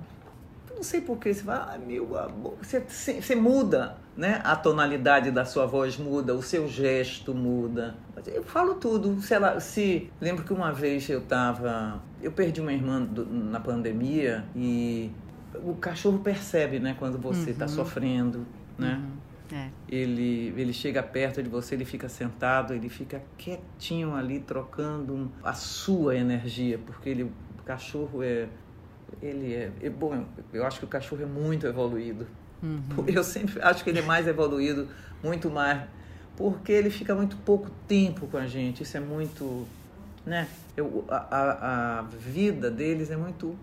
Não 0.75 0.83
sei 0.83 1.01
porquê, 1.01 1.33
você 1.33 1.43
fala, 1.43 1.75
ah, 1.75 1.79
meu 1.79 2.19
amor, 2.19 2.57
você, 2.61 2.81
você 2.81 3.37
muda, 3.37 3.97
né? 4.17 4.41
A 4.43 4.57
tonalidade 4.57 5.31
da 5.31 5.45
sua 5.45 5.65
voz 5.65 5.97
muda, 5.97 6.35
o 6.35 6.43
seu 6.43 6.69
gesto 6.69 7.35
muda. 7.35 7.95
Eu 8.27 8.43
falo 8.43 8.75
tudo. 8.77 9.21
Se 9.21 9.35
ela, 9.35 9.61
se 9.61 10.11
lembro 10.21 10.45
que 10.45 10.53
uma 10.53 10.73
vez 10.73 11.09
eu 11.09 11.21
tava, 11.21 12.03
eu 12.21 12.33
perdi 12.33 12.61
uma 12.61 12.73
irmã 12.73 13.01
do, 13.01 13.25
na 13.27 13.61
pandemia 13.61 14.45
e 14.57 15.11
o 15.55 15.75
cachorro 15.75 16.19
percebe, 16.19 16.79
né, 16.79 16.97
quando 16.99 17.19
você 17.19 17.51
está 17.51 17.67
uhum. 17.67 17.71
sofrendo, 17.71 18.47
né? 18.79 19.03
Uhum. 19.03 19.57
É. 19.57 19.69
Ele, 19.87 20.55
ele 20.57 20.73
chega 20.73 21.03
perto 21.03 21.43
de 21.43 21.49
você, 21.49 21.75
ele 21.75 21.85
fica 21.85 22.09
sentado, 22.09 22.73
ele 22.73 22.89
fica 22.89 23.23
quietinho 23.37 24.15
ali, 24.15 24.41
trocando 24.41 25.31
a 25.45 25.53
sua 25.53 26.17
energia, 26.17 26.79
porque 26.79 27.11
ele, 27.11 27.25
o 27.25 27.33
cachorro 27.65 28.23
é 28.23 28.49
ele 29.21 29.55
é, 29.55 29.73
é, 29.83 29.91
bom, 29.91 30.25
eu 30.53 30.65
acho 30.65 30.79
que 30.79 30.85
o 30.85 30.89
cachorro 30.89 31.23
é 31.23 31.27
muito 31.27 31.67
evoluído. 31.67 32.27
Uhum. 32.63 33.05
Eu 33.09 33.25
sempre 33.25 33.61
acho 33.61 33.83
que 33.83 33.91
ele 33.91 33.99
é 33.99 34.03
mais 34.03 34.27
evoluído, 34.27 34.89
muito 35.23 35.51
mais, 35.51 35.83
porque 36.37 36.73
ele 36.73 36.91
fica 36.91 37.15
muito 37.15 37.37
pouco 37.39 37.71
tempo 37.87 38.27
com 38.29 38.37
a 38.37 38.47
gente. 38.47 38.83
Isso 38.83 38.97
é 38.97 39.01
muito, 39.01 39.67
né? 40.25 40.49
Eu, 40.77 41.05
a, 41.09 41.17
a, 41.17 41.99
a 41.99 42.03
vida 42.03 42.71
deles 42.71 43.11
é 43.11 43.17
muito 43.17 43.57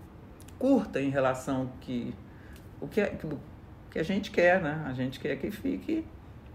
curta 0.60 1.00
em 1.00 1.08
relação 1.08 1.72
que 1.80 2.14
o 2.80 2.86
que, 2.86 3.00
é, 3.00 3.16
que 3.90 3.98
a 3.98 4.02
gente 4.02 4.30
quer, 4.30 4.62
né? 4.62 4.84
A 4.86 4.92
gente 4.92 5.18
quer 5.18 5.36
que 5.36 5.50
fique 5.50 6.04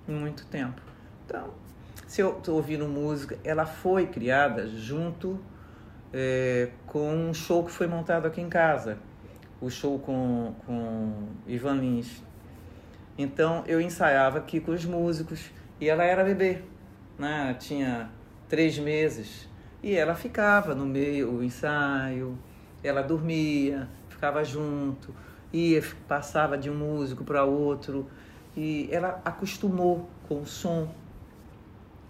muito 0.08 0.46
tempo. 0.46 0.80
Então, 1.26 1.50
se 2.08 2.22
eu 2.22 2.38
estou 2.38 2.56
ouvindo 2.56 2.88
música, 2.88 3.38
ela 3.44 3.66
foi 3.66 4.06
criada 4.06 4.68
junto 4.68 5.40
é, 6.14 6.70
com 6.86 7.14
um 7.14 7.34
show 7.34 7.66
que 7.66 7.72
foi 7.72 7.88
montado 7.88 8.28
aqui 8.28 8.40
em 8.40 8.48
casa, 8.48 9.00
o 9.60 9.70
show 9.72 9.98
com, 9.98 10.54
com 10.66 11.28
Ivan 11.48 11.74
Lins. 11.74 12.24
Então 13.18 13.64
eu 13.66 13.82
ensaiava 13.82 14.38
aqui 14.38 14.60
com 14.60 14.72
os 14.72 14.86
músicos 14.86 15.50
e 15.82 15.90
ela 15.90 16.04
era 16.04 16.24
bebê, 16.24 16.62
né? 17.18 17.56
tinha 17.60 18.10
três 18.48 18.78
meses 18.78 19.50
e 19.82 19.96
ela 19.96 20.16
ficava 20.16 20.76
no 20.76 20.86
meio 20.86 21.32
do 21.32 21.44
ensaio, 21.44 22.38
ela 22.86 23.01
dormia, 23.01 23.89
ficava 24.10 24.44
junto, 24.44 25.13
ia, 25.51 25.84
passava 26.08 26.58
de 26.58 26.70
um 26.70 26.75
músico 26.75 27.24
para 27.24 27.44
outro 27.44 28.08
e 28.56 28.88
ela 28.92 29.22
acostumou 29.25 30.10
com 30.27 30.42
o 30.42 30.46
som. 30.46 30.94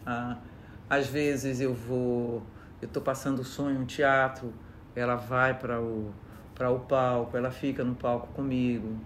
Ah, 0.05 0.37
às 0.89 1.07
vezes 1.07 1.59
eu 1.59 1.73
vou 1.73 2.43
eu 2.81 2.87
estou 2.87 3.01
passando 3.01 3.39
o 3.39 3.43
sonho, 3.43 3.79
um 3.79 3.85
teatro, 3.85 4.53
ela 4.95 5.15
vai 5.15 5.57
para 5.57 5.81
o, 5.81 6.13
para 6.53 6.69
o 6.69 6.79
palco, 6.79 7.35
ela 7.35 7.51
fica 7.51 7.83
no 7.83 7.95
palco 7.95 8.27
comigo. 8.33 8.97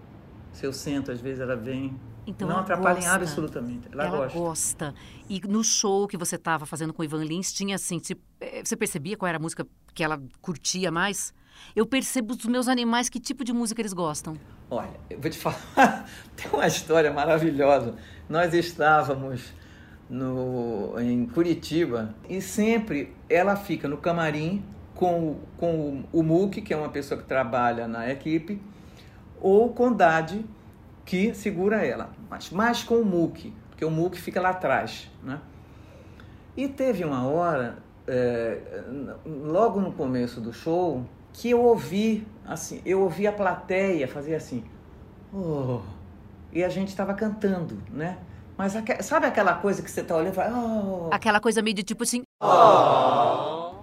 Se 0.51 0.65
eu 0.65 0.73
sento, 0.73 1.11
às 1.11 1.21
vezes 1.21 1.39
ela 1.39 1.55
vem. 1.55 1.97
Então, 2.27 2.47
não 2.47 2.59
atrapalha 2.59 2.95
gosta. 2.95 3.09
em 3.09 3.13
absolutamente. 3.13 3.87
Ela, 3.91 4.05
ela 4.05 4.17
gosta. 4.17 4.37
gosta. 4.37 4.95
E 5.29 5.39
no 5.47 5.63
show 5.63 6.07
que 6.07 6.17
você 6.17 6.35
estava 6.35 6.65
fazendo 6.65 6.93
com 6.93 7.01
o 7.01 7.05
Ivan 7.05 7.23
Lins, 7.23 7.53
tinha 7.53 7.75
assim, 7.75 8.01
eh, 8.41 8.61
você 8.63 8.75
percebia 8.75 9.15
qual 9.15 9.29
era 9.29 9.37
a 9.37 9.41
música 9.41 9.65
que 9.93 10.03
ela 10.03 10.21
curtia 10.41 10.91
mais? 10.91 11.33
Eu 11.75 11.85
percebo 11.85 12.35
dos 12.35 12.45
meus 12.45 12.67
animais 12.67 13.09
que 13.09 13.19
tipo 13.19 13.43
de 13.43 13.53
música 13.53 13.81
eles 13.81 13.93
gostam. 13.93 14.35
Olha, 14.69 14.99
eu 15.09 15.19
vou 15.19 15.29
te 15.29 15.37
falar, 15.37 16.05
tem 16.35 16.51
uma 16.51 16.67
história 16.67 17.11
maravilhosa. 17.11 17.95
Nós 18.27 18.53
estávamos 18.53 19.53
no, 20.09 20.99
em 20.99 21.25
Curitiba 21.25 22.15
e 22.27 22.41
sempre 22.41 23.13
ela 23.29 23.55
fica 23.55 23.87
no 23.87 23.97
camarim 23.97 24.63
com, 24.95 25.37
com 25.57 26.03
o, 26.11 26.19
o 26.19 26.23
Muki, 26.23 26.61
que 26.61 26.73
é 26.73 26.77
uma 26.77 26.89
pessoa 26.89 27.21
que 27.21 27.27
trabalha 27.27 27.87
na 27.87 28.11
equipe, 28.11 28.61
ou 29.39 29.69
com 29.73 29.93
Dade, 29.93 30.45
que 31.05 31.33
segura 31.33 31.85
ela, 31.85 32.09
mas 32.29 32.49
mais 32.49 32.83
com 32.83 32.95
o 32.95 33.05
Muki, 33.05 33.53
porque 33.69 33.85
o 33.85 33.89
Muki 33.89 34.19
fica 34.19 34.41
lá 34.41 34.49
atrás. 34.49 35.09
Né? 35.23 35.39
E 36.57 36.67
teve 36.67 37.05
uma 37.05 37.25
hora, 37.25 37.77
é, 38.05 38.83
logo 39.25 39.79
no 39.79 39.93
começo 39.93 40.41
do 40.41 40.51
show, 40.51 41.05
que 41.39 41.51
eu 41.51 41.61
ouvi, 41.61 42.27
assim, 42.45 42.81
eu 42.85 43.01
ouvi 43.01 43.25
a 43.25 43.31
plateia 43.31 44.09
fazer 44.09 44.35
assim, 44.35 44.61
oh, 45.33 45.79
e 46.51 46.61
a 46.61 46.67
gente 46.67 46.89
estava 46.89 47.13
cantando, 47.13 47.81
né? 47.89 48.17
Mas 48.57 48.73
sabe 48.99 49.25
aquela 49.25 49.53
coisa 49.53 49.81
que 49.81 49.89
você 49.89 50.03
tá 50.03 50.17
olhando 50.17 50.33
e 50.33 50.35
fala, 50.35 50.59
oh. 50.59 51.07
Aquela 51.13 51.39
coisa 51.39 51.61
meio 51.61 51.73
de 51.73 51.81
tipo 51.81 52.03
assim. 52.03 52.23
Oh. 52.43 52.45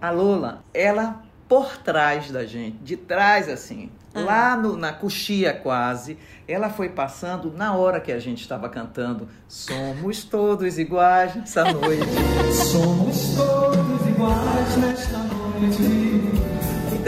A 0.03 0.11
Lola, 0.13 0.63
ela 0.75 1.23
por 1.49 1.79
trás 1.79 2.31
da 2.31 2.45
gente, 2.45 2.77
de 2.79 2.95
trás 2.95 3.49
assim, 3.49 3.91
uhum. 4.15 4.25
lá 4.27 4.55
no, 4.55 4.77
na 4.77 4.93
coxia 4.93 5.55
quase, 5.55 6.19
ela 6.47 6.69
foi 6.69 6.91
passando 6.91 7.51
na 7.51 7.75
hora 7.75 8.01
que 8.01 8.13
a 8.13 8.19
gente 8.19 8.43
estava 8.43 8.69
cantando 8.69 9.29
Somos 9.49 10.25
todos 10.25 10.79
iguais 10.79 11.35
nessa 11.35 11.73
noite. 11.73 12.05
Somos 12.53 13.35
todos 13.35 14.07
iguais 14.09 14.77
nesta 14.77 15.19
noite. 15.19 16.56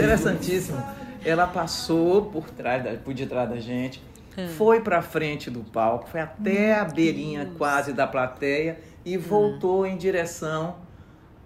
Interessantíssimo. 0.03 0.83
Ela 1.23 1.47
passou 1.47 2.25
por 2.25 2.49
trás, 2.49 2.83
da, 2.83 2.93
por 2.93 3.13
detrás 3.13 3.49
da 3.49 3.59
gente 3.59 4.01
Hum. 4.39 4.47
Foi 4.47 4.79
para 4.79 5.01
frente 5.01 5.49
do 5.49 5.61
palco, 5.61 6.07
foi 6.07 6.21
até 6.21 6.75
a 6.75 6.85
beirinha 6.85 7.45
Deus. 7.45 7.57
quase 7.57 7.93
da 7.93 8.07
plateia 8.07 8.79
e 9.03 9.17
hum. 9.17 9.21
voltou 9.21 9.85
em 9.85 9.97
direção 9.97 10.77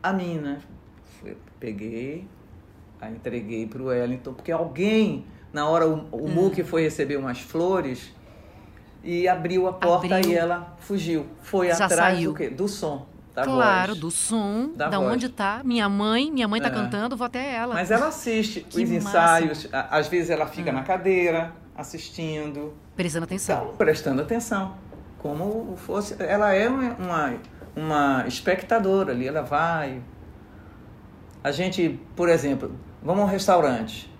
a 0.02 0.14
mim, 0.14 0.36
né? 0.36 0.60
Peguei, 1.60 2.28
a 3.00 3.10
entreguei 3.10 3.66
para 3.66 3.82
o 3.82 3.86
Wellington, 3.86 4.34
porque 4.34 4.52
alguém, 4.52 5.26
na 5.52 5.68
hora 5.68 5.88
o, 5.88 6.08
o 6.12 6.26
hum. 6.26 6.30
Muque 6.30 6.64
foi 6.64 6.84
receber 6.84 7.16
umas 7.16 7.40
flores 7.40 8.14
e 9.02 9.28
abriu 9.28 9.68
a 9.68 9.74
porta 9.74 10.18
abriu. 10.18 10.32
e 10.32 10.36
ela 10.36 10.76
fugiu. 10.80 11.26
Foi 11.42 11.68
Já 11.68 11.86
atrás 11.86 12.18
saiu. 12.18 12.32
do 12.32 12.38
quê? 12.38 12.50
Do 12.50 12.68
som. 12.68 13.08
Da 13.34 13.44
claro, 13.44 13.94
voz. 13.94 14.00
do 14.00 14.12
som, 14.12 14.72
da, 14.76 14.90
da 14.90 15.00
onde 15.00 15.28
tá. 15.28 15.62
Minha 15.64 15.90
mãe, 15.90 16.32
minha 16.32 16.48
mãe 16.48 16.62
tá 16.62 16.68
é. 16.68 16.72
cantando, 16.72 17.18
vou 17.18 17.26
até 17.26 17.56
ela. 17.56 17.74
Mas 17.74 17.90
ela 17.90 18.08
assiste 18.08 18.66
os 18.70 18.78
ensaios, 18.78 19.68
às 19.72 20.08
vezes 20.08 20.30
ela 20.30 20.46
fica 20.46 20.70
hum. 20.70 20.74
na 20.76 20.84
cadeira, 20.84 21.52
assistindo. 21.76 22.74
Prestando 22.96 23.24
atenção. 23.24 23.64
Então, 23.64 23.76
prestando 23.76 24.22
atenção. 24.22 24.76
Como 25.18 25.76
fosse. 25.78 26.16
Ela 26.20 26.54
é 26.54 26.70
uma, 26.70 27.36
uma 27.76 28.28
espectadora 28.28 29.12
ali, 29.12 29.28
ela 29.28 29.42
vai. 29.42 30.02
A 31.44 31.52
gente, 31.52 32.00
por 32.16 32.30
exemplo, 32.30 32.72
vamos 33.02 33.24
a 33.24 33.26
um 33.26 33.30
restaurante. 33.30 34.12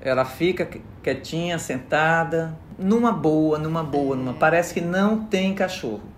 Ela 0.00 0.26
fica 0.26 0.68
quietinha, 1.02 1.58
sentada, 1.58 2.54
numa 2.78 3.10
boa, 3.10 3.58
numa 3.58 3.82
boa, 3.82 4.14
é. 4.14 4.18
numa. 4.18 4.34
Parece 4.34 4.74
que 4.74 4.82
não 4.82 5.24
tem 5.24 5.54
cachorro. 5.54 6.13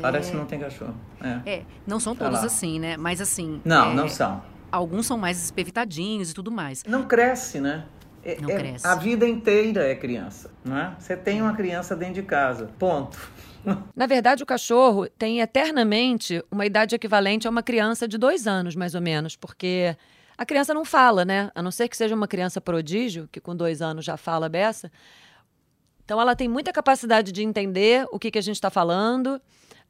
Parece 0.00 0.30
que 0.30 0.36
é. 0.36 0.40
não 0.40 0.46
tem 0.46 0.58
cachorro. 0.58 0.94
É, 1.20 1.50
é 1.50 1.62
não 1.86 2.00
são 2.00 2.14
todos 2.14 2.42
assim, 2.42 2.78
né? 2.80 2.96
Mas 2.96 3.20
assim. 3.20 3.60
Não, 3.64 3.92
é, 3.92 3.94
não 3.94 4.08
são. 4.08 4.42
Alguns 4.70 5.06
são 5.06 5.18
mais 5.18 5.42
espevitadinhos 5.42 6.30
e 6.30 6.34
tudo 6.34 6.50
mais. 6.50 6.82
Não 6.84 7.06
cresce, 7.06 7.60
né? 7.60 7.84
É, 8.24 8.40
não 8.40 8.48
é, 8.48 8.56
cresce. 8.56 8.86
A 8.86 8.94
vida 8.94 9.28
inteira 9.28 9.86
é 9.86 9.94
criança, 9.94 10.50
não 10.64 10.78
é? 10.78 10.94
Você 10.98 11.16
tem 11.16 11.42
uma 11.42 11.54
criança 11.54 11.94
dentro 11.96 12.14
de 12.14 12.22
casa, 12.22 12.70
ponto. 12.78 13.18
Na 13.94 14.06
verdade, 14.06 14.42
o 14.42 14.46
cachorro 14.46 15.08
tem 15.08 15.40
eternamente 15.40 16.42
uma 16.50 16.64
idade 16.64 16.94
equivalente 16.94 17.46
a 17.46 17.50
uma 17.50 17.62
criança 17.62 18.08
de 18.08 18.16
dois 18.16 18.46
anos, 18.46 18.74
mais 18.74 18.94
ou 18.94 19.00
menos, 19.00 19.36
porque 19.36 19.96
a 20.36 20.46
criança 20.46 20.72
não 20.72 20.84
fala, 20.84 21.24
né? 21.24 21.50
A 21.54 21.62
não 21.62 21.70
ser 21.70 21.88
que 21.88 21.96
seja 21.96 22.14
uma 22.14 22.28
criança 22.28 22.60
prodígio, 22.60 23.28
que 23.30 23.40
com 23.40 23.54
dois 23.54 23.82
anos 23.82 24.04
já 24.04 24.16
fala 24.16 24.48
beça. 24.48 24.90
Então, 26.04 26.20
ela 26.20 26.34
tem 26.34 26.48
muita 26.48 26.72
capacidade 26.72 27.30
de 27.32 27.42
entender 27.42 28.06
o 28.10 28.18
que, 28.18 28.30
que 28.30 28.38
a 28.38 28.42
gente 28.42 28.56
está 28.56 28.70
falando. 28.70 29.40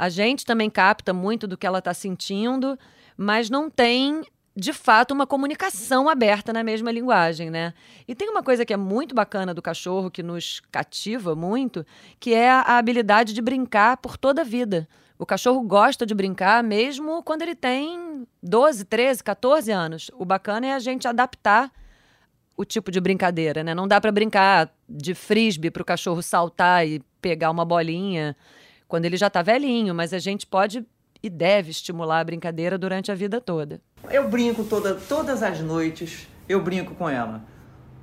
A 0.03 0.09
gente 0.09 0.45
também 0.45 0.69
capta 0.69 1.13
muito 1.13 1.47
do 1.47 1.57
que 1.57 1.65
ela 1.65 1.79
está 1.79 1.95
sentindo, 1.95 2.77
mas 3.17 3.49
não 3.49 3.71
tem 3.71 4.25
de 4.55 4.73
fato, 4.73 5.15
uma 5.15 5.29
comunicação 5.29 6.09
aberta 6.09 6.53
na 6.53 6.65
mesma 6.65 6.91
linguagem, 6.91 7.51
né? 7.51 7.73
E 8.07 8.13
tem 8.13 8.29
uma 8.29 8.43
coisa 8.43 8.67
que 8.67 8.73
é 8.73 8.77
muito 8.77 9.15
bacana 9.15 9.55
do 9.55 9.63
cachorro, 9.63 10.11
que 10.11 10.21
nos 10.21 10.61
cativa 10.73 11.37
muito, 11.37 11.87
que 12.19 12.35
é 12.35 12.51
a 12.51 12.79
habilidade 12.79 13.33
de 13.33 13.41
brincar 13.41 13.97
por 13.99 14.17
toda 14.19 14.43
a 14.43 14.45
vida. 14.45 14.89
O 15.17 15.25
cachorro 15.25 15.63
gosta 15.63 16.05
de 16.05 16.17
brincar 16.17 16.65
mesmo 16.65 17.23
quando 17.23 17.43
ele 17.43 17.55
tem 17.55 18.27
12, 18.43 18.85
13, 18.85 19.23
14 19.23 19.71
anos. 19.71 20.11
O 20.15 20.25
bacana 20.25 20.67
é 20.67 20.73
a 20.75 20.81
gente 20.81 21.07
adaptar 21.07 21.71
o 22.57 22.65
tipo 22.65 22.91
de 22.91 23.01
brincadeira, 23.01 23.63
né? 23.63 23.73
Não 23.73 23.87
dá 23.87 24.01
para 24.01 24.11
brincar 24.11 24.69
de 24.89 25.15
frisbee 25.15 25.71
para 25.71 25.83
o 25.83 25.87
cachorro 25.87 26.21
saltar 26.23 26.87
e 26.87 27.01
pegar 27.21 27.53
uma 27.53 27.65
bolinha 27.65 28.37
quando 28.93 29.07
ele 29.07 29.17
já 29.17 29.29
está 29.29 29.41
velhinho, 29.41 29.95
mas 29.95 30.13
a 30.13 30.19
gente 30.19 30.47
pode 30.47 30.87
e 31.23 31.31
deve 31.31 31.71
estimular 31.71 32.21
a 32.21 32.25
brincadeira 32.25 32.77
durante 32.77 33.11
a 33.11 33.15
vida 33.15 33.41
toda. 33.41 33.81
Eu 34.11 34.29
brinco 34.29 34.65
toda, 34.65 34.95
todas 34.95 35.43
as 35.43 35.61
noites, 35.61 36.29
eu 36.47 36.61
brinco 36.61 36.95
com 36.95 37.09
ela. 37.09 37.41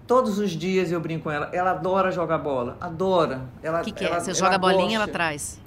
Todos 0.07 0.39
os 0.39 0.49
dias 0.49 0.91
eu 0.91 0.99
brinco 0.99 1.25
com 1.25 1.31
ela. 1.31 1.47
Ela 1.53 1.71
adora 1.71 2.11
jogar 2.11 2.39
bola, 2.39 2.75
adora. 2.81 3.41
O 3.63 3.83
que, 3.83 3.91
que 3.91 4.03
é? 4.03 4.19
Você 4.19 4.33
joga 4.33 4.55
a 4.55 4.57
bolinha, 4.57 4.95
ela 4.95 5.07
traz? 5.07 5.59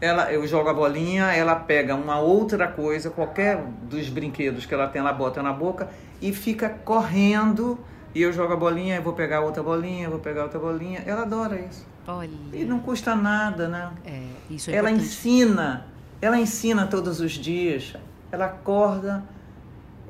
Ela, 0.00 0.32
eu 0.32 0.46
jogo 0.46 0.70
a 0.70 0.72
bolinha, 0.72 1.26
ela 1.26 1.56
pega 1.56 1.94
uma 1.94 2.18
outra 2.18 2.66
coisa, 2.66 3.10
qualquer 3.10 3.62
dos 3.82 4.08
brinquedos 4.08 4.64
que 4.64 4.72
ela 4.72 4.88
tem, 4.88 5.00
ela 5.00 5.12
bota 5.12 5.42
na 5.42 5.52
boca 5.52 5.90
e 6.22 6.32
fica 6.32 6.70
correndo 6.70 7.78
e 8.14 8.22
eu 8.22 8.32
jogo 8.32 8.54
a 8.54 8.56
bolinha, 8.56 8.96
eu 8.96 9.02
vou 9.02 9.12
pegar 9.12 9.42
outra 9.42 9.62
bolinha, 9.62 10.08
vou 10.08 10.20
pegar 10.20 10.44
outra 10.44 10.58
bolinha. 10.58 11.02
Ela 11.04 11.20
adora 11.20 11.60
isso. 11.60 11.89
Olha. 12.06 12.30
E 12.52 12.64
não 12.64 12.80
custa 12.80 13.14
nada, 13.14 13.68
né? 13.68 13.90
É, 14.04 14.26
isso 14.50 14.70
é 14.70 14.74
ela 14.74 14.90
importante. 14.90 15.10
ensina, 15.12 15.86
ela 16.20 16.38
ensina 16.38 16.86
todos 16.86 17.20
os 17.20 17.32
dias. 17.32 17.94
Ela 18.32 18.46
acorda, 18.46 19.24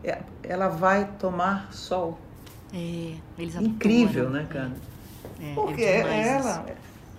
é- 0.05 0.23
ela 0.43 0.69
vai 0.69 1.07
tomar 1.19 1.73
sol. 1.73 2.19
É, 2.73 3.15
eles 3.39 3.55
Incrível, 3.57 4.27
adoram. 4.29 4.43
né, 4.43 4.47
cara? 4.49 4.73
É, 5.41 5.55
Porque 5.55 5.83
é 5.83 5.97
é 5.99 6.03
demais 6.03 6.27
ela. 6.47 6.67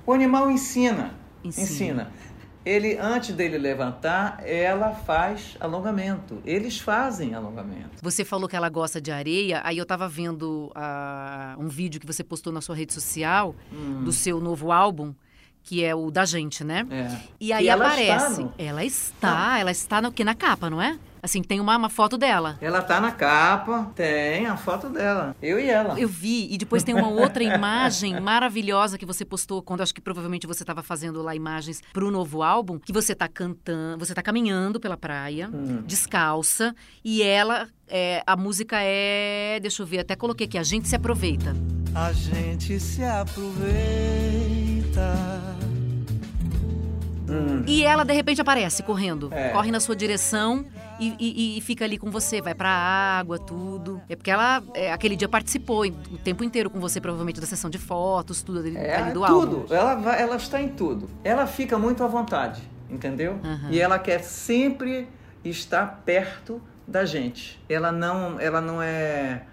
O 0.05 0.13
animal 0.13 0.49
ensina. 0.49 1.11
Ensina. 1.43 1.63
Ensina. 1.65 2.11
Ele, 2.63 2.95
antes 2.97 3.33
dele 3.33 3.57
levantar, 3.57 4.37
ela 4.45 4.91
faz 4.93 5.57
alongamento. 5.59 6.41
Eles 6.45 6.79
fazem 6.79 7.33
alongamento. 7.33 7.89
Você 8.03 8.23
falou 8.23 8.47
que 8.47 8.55
ela 8.55 8.69
gosta 8.69 9.01
de 9.01 9.11
areia, 9.11 9.61
aí 9.63 9.77
eu 9.79 9.85
tava 9.85 10.07
vendo 10.07 10.71
ah, 10.75 11.55
um 11.57 11.67
vídeo 11.67 11.99
que 11.99 12.05
você 12.05 12.23
postou 12.23 12.53
na 12.53 12.61
sua 12.61 12.75
rede 12.75 12.93
social 12.93 13.55
Hum. 13.73 14.03
do 14.03 14.11
seu 14.11 14.39
novo 14.39 14.71
álbum, 14.71 15.13
que 15.63 15.83
é 15.83 15.95
o 15.95 16.11
da 16.11 16.23
gente, 16.23 16.63
né? 16.63 16.85
É. 16.91 17.17
E 17.39 17.51
aí 17.51 17.65
E 17.65 17.69
ela 17.69 17.87
aparece. 17.87 18.31
está 18.33 18.41
no- 18.43 18.53
Ela 18.57 18.85
está, 18.85 19.57
ela 19.59 19.71
está 19.71 20.01
no, 20.01 20.09
aqui 20.09 20.23
na 20.23 20.35
capa, 20.35 20.69
não 20.69 20.79
é? 20.81 20.99
Assim, 21.23 21.43
tem 21.43 21.59
uma, 21.59 21.77
uma 21.77 21.89
foto 21.89 22.17
dela. 22.17 22.57
Ela 22.59 22.81
tá 22.81 22.99
na 22.99 23.11
capa, 23.11 23.91
tem 23.95 24.47
a 24.47 24.57
foto 24.57 24.89
dela. 24.89 25.35
Eu 25.41 25.59
e 25.59 25.69
ela. 25.69 25.99
Eu 25.99 26.07
vi, 26.09 26.51
e 26.51 26.57
depois 26.57 26.81
tem 26.83 26.95
uma 26.95 27.09
outra 27.09 27.43
imagem 27.43 28.19
maravilhosa 28.19 28.97
que 28.97 29.05
você 29.05 29.23
postou 29.23 29.61
quando 29.61 29.81
acho 29.81 29.93
que 29.93 30.01
provavelmente 30.01 30.47
você 30.47 30.63
estava 30.63 30.81
fazendo 30.81 31.21
lá 31.21 31.35
imagens 31.35 31.81
pro 31.93 32.09
novo 32.09 32.41
álbum, 32.41 32.79
que 32.79 32.91
você 32.91 33.13
tá 33.13 33.27
cantando, 33.27 34.03
você 34.03 34.13
tá 34.15 34.21
caminhando 34.23 34.79
pela 34.79 34.97
praia, 34.97 35.49
Hum. 35.53 35.83
descalça, 35.85 36.75
e 37.03 37.21
ela, 37.21 37.67
é, 37.87 38.23
a 38.25 38.35
música 38.35 38.77
é, 38.81 39.59
deixa 39.61 39.83
eu 39.83 39.85
ver, 39.85 39.99
até 39.99 40.15
coloquei 40.15 40.47
aqui, 40.47 40.57
a 40.57 40.63
gente 40.63 40.87
se 40.87 40.95
aproveita. 40.95 41.55
A 41.93 42.11
gente 42.13 42.79
se 42.79 43.03
aproveita. 43.03 43.71
E 47.65 47.83
ela 47.83 48.03
de 48.03 48.13
repente 48.13 48.41
aparece 48.41 48.83
correndo, 48.83 49.29
É. 49.31 49.49
corre 49.49 49.71
na 49.71 49.79
sua 49.79 49.95
direção 49.95 50.65
e, 51.01 51.15
e- 51.19 51.57
e 51.57 51.61
fica 51.61 51.83
ali 51.85 51.97
com 51.97 52.11
você, 52.11 52.41
vai 52.41 52.53
pra 52.53 52.69
água, 52.69 53.39
tudo. 53.39 54.01
É 54.07 54.15
porque 54.15 54.29
ela 54.31 54.61
é, 54.73 54.91
aquele 54.93 55.15
dia 55.15 55.27
participou 55.27 55.85
o 55.85 56.17
tempo 56.19 56.43
inteiro 56.43 56.69
com 56.69 56.79
você, 56.79 57.01
provavelmente 57.01 57.39
da 57.41 57.47
sessão 57.47 57.69
de 57.69 57.77
fotos, 57.77 58.41
tudo 58.43 58.59
ali, 58.59 58.77
É, 58.77 58.95
ali 58.95 59.11
do 59.13 59.21
tudo. 59.25 59.57
álbum. 59.57 59.73
Ela, 59.73 59.95
vai, 59.95 60.21
ela 60.21 60.35
está 60.35 60.61
em 60.61 60.69
tudo. 60.69 61.09
Ela 61.23 61.47
fica 61.47 61.77
muito 61.77 62.03
à 62.03 62.07
vontade, 62.07 62.61
entendeu? 62.89 63.39
Aham. 63.43 63.69
E 63.71 63.79
ela 63.79 63.97
quer 63.97 64.19
sempre 64.23 65.07
estar 65.43 66.01
perto 66.05 66.61
da 66.87 67.03
gente. 67.05 67.59
Ela 67.67 67.91
não, 67.91 68.39
ela 68.39 68.61
não 68.61 68.81
é. 68.81 69.43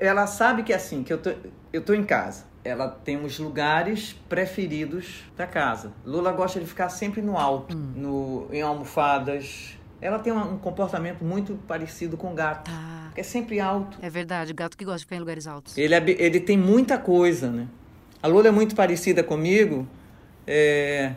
Ela 0.00 0.26
sabe 0.28 0.62
que 0.62 0.72
é 0.72 0.76
assim, 0.76 1.02
que 1.02 1.12
eu 1.12 1.18
tô, 1.18 1.30
eu 1.72 1.82
tô 1.82 1.92
em 1.94 2.04
casa. 2.04 2.44
Ela 2.64 2.88
tem 2.88 3.22
os 3.22 3.38
lugares 3.38 4.14
preferidos 4.28 5.24
da 5.36 5.46
casa. 5.46 5.92
Lula 6.06 6.32
gosta 6.32 6.60
de 6.60 6.66
ficar 6.66 6.88
sempre 6.88 7.20
no 7.20 7.36
alto, 7.36 7.76
Hum. 7.76 7.92
no, 7.96 8.46
em 8.52 8.62
almofadas. 8.62 9.76
Ela 10.04 10.18
tem 10.18 10.30
um, 10.34 10.58
comportamento 10.58 11.24
muito 11.24 11.58
parecido 11.66 12.14
com 12.18 12.30
o 12.30 12.34
gato. 12.34 12.70
Tá. 12.70 13.10
É 13.16 13.22
sempre 13.22 13.58
alto. 13.58 13.96
É 14.02 14.10
verdade, 14.10 14.52
gato 14.52 14.76
que 14.76 14.84
gosta 14.84 14.98
de 14.98 15.04
ficar 15.06 15.16
em 15.16 15.20
lugares 15.20 15.46
altos. 15.46 15.78
Ele, 15.78 15.94
é 15.94 16.04
ele 16.06 16.40
tem 16.40 16.58
muita 16.58 16.98
coisa, 16.98 17.50
né? 17.50 17.66
A 18.22 18.26
Lula 18.26 18.48
é 18.48 18.50
muito 18.50 18.74
parecida 18.74 19.24
comigo 19.24 19.88
é, 20.46 21.14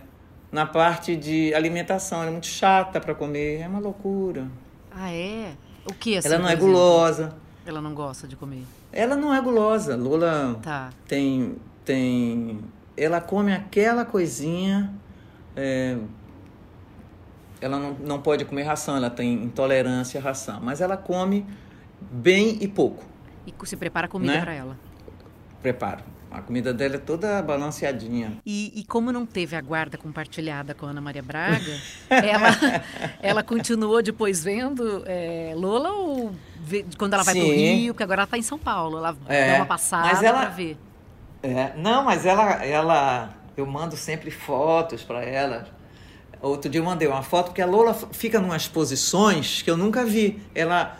na 0.50 0.65
parte 0.65 1.17
de 1.17 1.53
alimentação. 1.53 2.20
Ela 2.20 2.29
é 2.29 2.32
muito 2.32 2.48
chata 2.48 3.01
para 3.01 3.13
comer, 3.13 3.60
é 3.60 3.67
uma 3.67 3.79
loucura. 3.79 4.48
Ah, 4.89 5.12
é? 5.12 5.51
O 5.86 5.94
que 5.94 6.15
assim? 6.17 6.29
ela 6.29 6.39
não 6.39 6.48
é 6.48 6.56
gulosa. 6.56 7.36
Ela 7.65 7.82
não 7.82 7.94
gosta 7.94 8.25
de 8.25 8.38
comer. 8.38 8.63
Ela 8.94 9.17
não 9.17 9.34
é 9.36 9.41
gulosa. 9.41 9.98
Lula 9.98 10.58
Tá. 10.63 10.91
tem, 11.06 11.58
tem. 11.84 12.62
Ela 12.96 13.20
come 13.20 13.51
aquela 13.51 14.06
coisinha. 14.06 14.94
é, 15.58 15.98
ela 17.61 17.77
não, 17.79 17.93
não 17.93 18.21
pode 18.21 18.45
comer 18.45 18.63
ração, 18.63 18.95
ela 18.97 19.09
tem 19.09 19.33
intolerância 19.33 20.19
à 20.19 20.23
ração. 20.23 20.59
Mas 20.61 20.81
ela 20.81 20.97
come 20.97 21.45
bem 22.01 22.57
e 22.61 22.67
pouco. 22.67 23.03
E 23.45 23.53
se 23.67 23.75
prepara 23.77 24.07
comida 24.07 24.33
Né? 24.33 24.41
pra 24.41 24.53
ela. 24.53 24.77
Preparo. 25.61 26.03
A 26.29 26.41
comida 26.41 26.73
dela 26.73 26.95
é 26.95 26.99
toda 26.99 27.41
balanceadinha. 27.41 28.34
E, 28.45 28.71
e 28.79 28.84
como 28.84 29.12
não 29.13 29.25
teve 29.25 29.55
a 29.55 29.62
guarda 29.62 29.97
compartilhada 29.97 30.75
com 30.75 30.86
a 30.86 30.89
Ana 30.89 30.99
Maria 31.01 31.23
Braga, 31.23 31.79
ela, 32.12 32.49
ela 33.21 33.43
continuou 33.43 34.03
depois 34.03 34.43
vendo 34.43 35.03
é, 35.05 35.53
Lola 35.55 35.89
ou 35.93 36.36
vê- 36.60 36.86
quando 36.97 37.13
ela 37.13 37.23
vai 37.23 37.34
pro 37.34 37.43
Sim. 37.43 37.53
Rio, 37.55 37.93
porque 37.93 38.03
agora 38.03 38.21
ela 38.21 38.27
tá 38.27 38.38
em 38.38 38.41
São 38.41 38.60
Paulo, 38.60 38.97
ela 38.97 39.17
É, 39.27 39.51
dá 39.53 39.55
uma 39.60 39.65
passada 39.65 40.19
pra 40.19 40.49
ver. 40.49 40.77
É, 41.41 41.71
não, 41.77 42.03
mas 42.03 42.25
ela, 42.25 42.63
ela, 42.63 43.29
eu 43.55 43.65
mando 43.65 43.95
sempre 43.95 44.29
fotos 44.29 45.03
para 45.03 45.23
ela. 45.23 45.65
Outro 46.41 46.69
dia 46.69 46.80
eu 46.82 46.86
mandei 46.86 47.08
uma 47.08 47.23
foto 47.23 47.47
porque 47.47 47.62
a 47.62 47.65
Lola 47.65 47.93
fica 48.12 48.39
numas 48.39 48.67
posições 48.67 49.62
que 49.62 49.69
eu 49.69 49.78
nunca 49.78 50.06
vi. 50.06 50.39
Ela, 50.54 50.97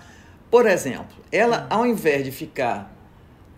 por 0.50 0.66
exemplo, 0.66 1.16
ela 1.32 1.68
ao 1.70 1.86
invés 1.86 2.24
de 2.24 2.32
ficar 2.32 2.94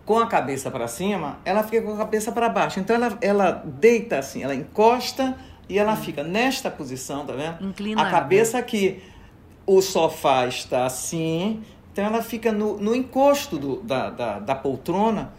com 0.04 0.18
a 0.18 0.26
cabeça 0.26 0.70
para 0.70 0.88
cima, 0.88 1.38
ela 1.44 1.62
fica 1.62 1.82
com 1.82 1.94
a 1.94 1.96
cabeça 1.96 2.32
para 2.32 2.48
baixo. 2.48 2.80
Então 2.80 2.96
ela, 2.96 3.16
ela 3.20 3.50
deita 3.64 4.18
assim, 4.18 4.42
ela 4.42 4.54
encosta 4.54 5.36
e 5.68 5.78
ela 5.78 5.94
fica 5.96 6.22
nesta 6.24 6.70
posição, 6.70 7.24
tá 7.24 7.32
vendo? 7.32 7.64
Inclinada. 7.68 8.08
A 8.08 8.10
cabeça 8.10 8.58
aqui. 8.58 9.02
O 9.66 9.80
sofá 9.80 10.46
está 10.48 10.84
assim, 10.84 11.62
então 11.92 12.04
ela 12.04 12.22
fica 12.22 12.50
no, 12.50 12.76
no 12.78 12.92
encosto 12.94 13.56
do- 13.56 13.80
da, 13.82 14.10
da, 14.10 14.38
da 14.40 14.54
poltrona, 14.54 15.32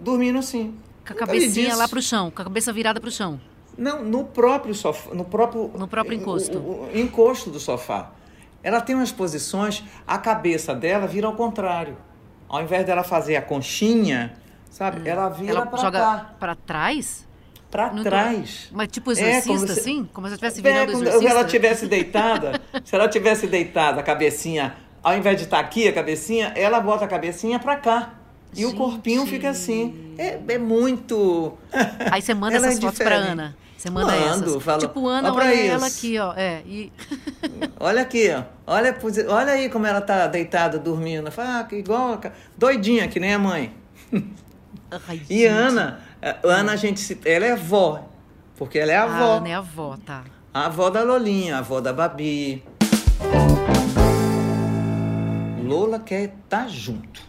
dormindo 0.00 0.38
assim. 0.38 0.74
Com 1.06 1.12
a 1.12 1.16
cabecinha 1.16 1.76
lá 1.76 1.86
pro 1.88 2.02
chão, 2.02 2.28
com 2.30 2.42
a 2.42 2.44
cabeça 2.44 2.72
virada 2.72 3.00
pro 3.00 3.10
chão. 3.10 3.40
Não, 3.78 4.02
no 4.04 4.24
próprio 4.24 4.74
sofá, 4.74 5.14
no 5.14 5.24
próprio 5.24 5.70
No 5.78 5.86
próprio 5.86 6.16
encosto. 6.18 6.58
o- 6.58 6.60
o- 6.60 6.90
o 6.92 6.98
encosto 6.98 7.48
do 7.48 7.60
sofá. 7.60 8.10
Ela 8.62 8.80
tem 8.80 8.96
umas 8.96 9.12
posições, 9.12 9.84
a 10.06 10.18
cabeça 10.18 10.74
dela 10.74 11.06
vira 11.06 11.28
ao 11.28 11.34
contrário. 11.34 11.96
Ao 12.48 12.60
invés 12.60 12.84
dela 12.84 13.04
fazer 13.04 13.36
a 13.36 13.42
conchinha, 13.42 14.34
sabe? 14.68 15.08
Ela 15.08 15.28
vira 15.28 15.52
Hum. 15.54 15.56
ela 15.58 15.66
pra 15.66 15.78
joga 15.78 15.98
cá, 16.00 16.34
pra 16.40 16.54
trás? 16.56 17.26
pra 17.70 17.90
trás. 18.02 18.68
Mas 18.72 18.88
tipo 18.88 19.10
É, 19.10 19.12
exorcista, 19.12 19.46
como 19.48 19.58
você- 19.66 19.80
assim? 19.80 20.08
Como 20.12 20.26
se 20.26 20.32
ela 20.32 20.34
estivesse 20.48 20.58
É, 20.60 20.62
virando 20.62 20.92
quando 20.92 21.06
exorcista? 21.06 21.30
ela 21.34 21.44
tivesse 21.44 21.86
deitada, 21.86 22.60
se 22.82 22.94
ela 22.94 23.08
tivesse 23.08 23.46
deitada 23.46 24.00
a 24.00 24.02
cabecinha, 24.02 24.74
ao 25.02 25.14
invés 25.14 25.36
de 25.36 25.44
estar 25.44 25.58
aqui 25.60 25.86
a 25.86 25.92
cabecinha, 25.92 26.50
ela 26.56 26.80
bota 26.80 27.04
a 27.04 27.08
cabecinha 27.08 27.58
pra 27.58 27.76
cá. 27.76 28.14
E 28.56 28.64
o 28.64 28.68
Gente. 28.70 28.78
corpinho 28.78 29.26
fica 29.26 29.50
assim. 29.50 30.14
É, 30.16 30.40
é 30.48 30.58
muito. 30.58 31.52
Aí 32.10 32.22
você 32.22 32.32
manda 32.32 32.54
é 32.54 32.56
essas 32.56 32.78
fotos 32.80 32.96
pra 32.98 33.10
diferente. 33.16 33.32
Ana. 33.32 33.56
Você 33.78 33.90
manda 33.90 34.12
Mando, 34.12 34.50
essas. 34.50 34.62
falo, 34.64 34.80
tipo, 34.80 35.06
Ana, 35.06 35.32
olha 35.32 35.54
isso. 35.54 35.72
ela 35.72 35.86
aqui, 35.86 36.18
ó. 36.18 36.32
É, 36.34 36.62
e... 36.66 36.92
Olha 37.78 38.02
aqui, 38.02 38.28
ó. 38.28 38.42
Olha, 38.66 38.98
olha 39.28 39.52
aí 39.52 39.68
como 39.68 39.86
ela 39.86 40.00
tá 40.00 40.26
deitada, 40.26 40.80
dormindo. 40.80 41.30
Fala, 41.30 41.60
ah, 41.60 41.64
que 41.64 41.76
igual. 41.76 42.20
Doidinha, 42.56 43.06
que 43.06 43.20
nem 43.20 43.34
a 43.34 43.38
mãe. 43.38 43.72
Ai, 45.06 45.22
E 45.30 45.42
gente. 45.42 45.46
Ana, 45.46 46.00
a 46.20 46.36
Ana, 46.42 46.72
a 46.72 46.76
gente 46.76 46.98
se. 46.98 47.20
Ela 47.24 47.46
é 47.46 47.52
avó. 47.52 48.08
Porque 48.56 48.80
ela 48.80 48.90
é 48.90 48.96
a 48.96 49.02
A 49.02 49.04
avó. 49.04 49.36
Ana 49.36 49.48
é 49.48 49.54
a 49.54 49.58
avó, 49.58 49.96
tá. 50.04 50.24
A 50.52 50.66
avó 50.66 50.90
da 50.90 51.04
Lolinha, 51.04 51.54
a 51.54 51.58
avó 51.60 51.80
da 51.80 51.92
Babi. 51.92 52.64
Lola 55.62 56.00
quer 56.00 56.32
estar 56.44 56.68
junto. 56.68 57.22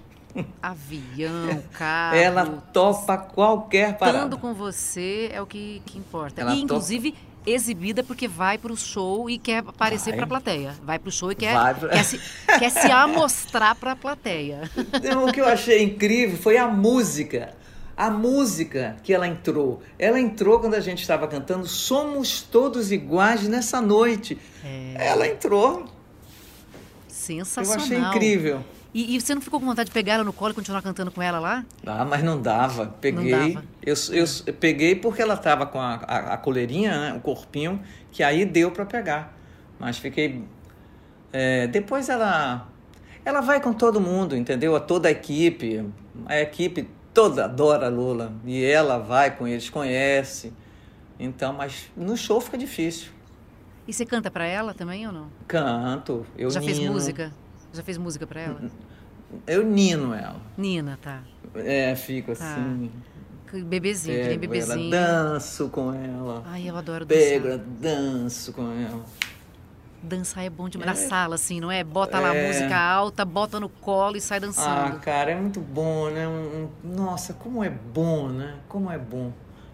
Avião, 0.61 1.63
carro. 1.73 2.15
Ela 2.15 2.45
topa 2.73 3.17
qualquer 3.17 3.97
parada. 3.97 4.17
Estando 4.25 4.37
com 4.37 4.53
você 4.53 5.29
é 5.33 5.41
o 5.41 5.45
que, 5.45 5.81
que 5.85 5.97
importa. 5.97 6.41
Ela 6.41 6.55
e, 6.55 6.61
inclusive, 6.61 7.15
exibida 7.45 8.03
porque 8.03 8.27
vai 8.27 8.57
pro 8.57 8.75
show 8.77 9.29
e 9.29 9.37
quer 9.37 9.63
aparecer 9.65 10.11
Vai. 10.11 10.17
pra 10.17 10.27
plateia. 10.27 10.75
Vai 10.83 10.99
pro 10.99 11.11
show 11.11 11.31
e 11.31 11.35
quer, 11.35 11.53
pra- 11.75 11.89
quer, 11.89 12.03
se, 12.03 12.19
quer 12.59 12.69
se 12.69 12.91
amostrar 12.91 13.75
pra 13.75 13.95
plateia. 13.95 14.69
Então, 14.93 15.25
o 15.25 15.31
que 15.31 15.39
eu 15.41 15.45
achei 15.47 15.81
incrível 15.83 16.37
foi 16.37 16.57
a 16.57 16.67
música. 16.67 17.57
A 17.97 18.09
música 18.09 18.95
que 19.03 19.13
ela 19.13 19.27
entrou. 19.27 19.81
Ela 19.97 20.19
entrou 20.21 20.59
quando 20.59 20.73
a 20.75 20.79
gente 20.79 21.01
estava 21.01 21.27
cantando 21.27 21.67
Somos 21.67 22.41
Todos 22.41 22.91
Iguais 22.93 23.45
nessa 23.47 23.81
noite. 23.81 24.37
Ela 24.95 25.27
entrou. 25.27 25.81
Eu 25.81 25.87
Sensacional. 27.09 27.83
achei 27.83 27.97
incrível. 27.97 28.63
E, 28.93 29.15
e 29.15 29.21
você 29.21 29.35
não 29.35 29.41
ficou 29.41 29.59
com 29.59 29.65
vontade 29.65 29.89
de 29.89 29.93
pegar 29.93 30.13
ela 30.13 30.23
no 30.23 30.33
colo 30.33 30.51
e 30.51 30.55
continuar 30.55 30.81
cantando 30.81 31.11
com 31.11 31.21
ela 31.21 31.39
lá? 31.39 31.65
Ah, 31.85 32.05
mas 32.05 32.23
não 32.23 32.41
dava. 32.41 32.87
Peguei. 32.99 33.53
dava. 33.53 33.65
Eu, 33.85 33.95
eu, 34.11 34.25
eu 34.47 34.53
peguei 34.53 34.95
porque 34.95 35.21
ela 35.21 35.35
estava 35.35 35.65
com 35.65 35.79
a, 35.79 35.95
a, 35.95 36.33
a 36.33 36.37
coleirinha, 36.37 36.91
né, 36.99 37.13
o 37.13 37.19
corpinho, 37.19 37.81
que 38.11 38.23
aí 38.23 38.45
deu 38.45 38.71
para 38.71 38.85
pegar. 38.85 39.37
Mas 39.79 39.97
fiquei. 39.97 40.43
é, 41.31 41.67
depois 41.67 42.09
ela. 42.09 42.67
Ela 43.23 43.41
vai 43.41 43.61
com 43.61 43.73
todo 43.73 44.01
mundo, 44.01 44.35
entendeu? 44.35 44.75
A 44.75 44.79
toda 44.79 45.07
a 45.07 45.11
equipe. 45.11 45.85
A 46.25 46.39
equipe 46.39 46.89
toda 47.13 47.45
adora 47.45 47.85
a 47.85 47.89
Lula. 47.89 48.33
E 48.45 48.63
ela 48.63 48.97
vai 48.97 49.35
com 49.35 49.47
eles, 49.47 49.69
conhece. 49.69 50.51
Então, 51.19 51.53
mas 51.53 51.91
no 51.95 52.17
show 52.17 52.41
fica 52.41 52.57
difícil. 52.57 53.11
E 53.87 53.93
você 53.93 54.05
canta 54.05 54.31
pra 54.31 54.45
ela 54.45 54.73
também 54.73 55.05
ou 55.05 55.13
não? 55.13 55.27
Canto, 55.47 56.25
eu 56.37 56.49
Já 56.49 56.59
nino. 56.59 56.73
fez 56.73 56.89
música? 56.89 57.31
Já 57.73 57.83
fez 57.83 57.97
música 57.97 58.25
pra 58.25 58.41
ela? 58.41 58.61
Eu 59.45 59.63
nino 59.63 60.13
ela. 60.13 60.41
Nina, 60.57 60.97
tá. 61.01 61.21
É, 61.55 61.95
fico 61.95 62.31
assim. 62.31 62.91
Que 63.49 63.61
Bebezinho, 63.63 64.15
que 64.21 64.27
nem 64.29 64.39
Pego 64.39 64.51
bebezinho. 64.53 64.93
ela, 64.95 65.31
danço 65.33 65.69
com 65.69 65.93
ela. 65.93 66.43
Ai, 66.45 66.69
eu 66.69 66.75
adoro 66.75 67.05
dançar. 67.05 67.23
Pego, 67.23 67.47
ela, 67.47 67.57
danço 67.79 68.53
com 68.53 68.71
ela. 68.71 69.03
Dançar 70.01 70.45
é 70.45 70.49
bom 70.49 70.69
demais. 70.69 70.87
Na 70.87 70.95
sala, 71.09 71.35
assim, 71.35 71.59
não 71.59 71.71
é? 71.71 71.83
Bota 71.83 72.19
lá 72.19 72.29
a 72.31 72.35
É. 72.35 72.47
música 72.47 72.77
alta, 72.77 73.25
bota 73.25 73.59
no 73.59 73.67
colo 73.67 74.15
e 74.15 74.21
sai 74.21 74.37
Ah, 74.37 74.41
dançando. 74.41 74.99
cara, 74.99 75.31
é 75.31 75.35
muito 75.35 75.59
bom, 75.59 76.09
né? 76.09 76.27
Um- 76.27 76.69
um- 76.85 76.95
nossa, 76.95 77.33
como 77.33 77.63
é 77.63 77.69
bom, 77.69 78.29
né? 78.29 78.55
Como 78.67 78.89
é 78.91 78.97
bom. 78.97 79.33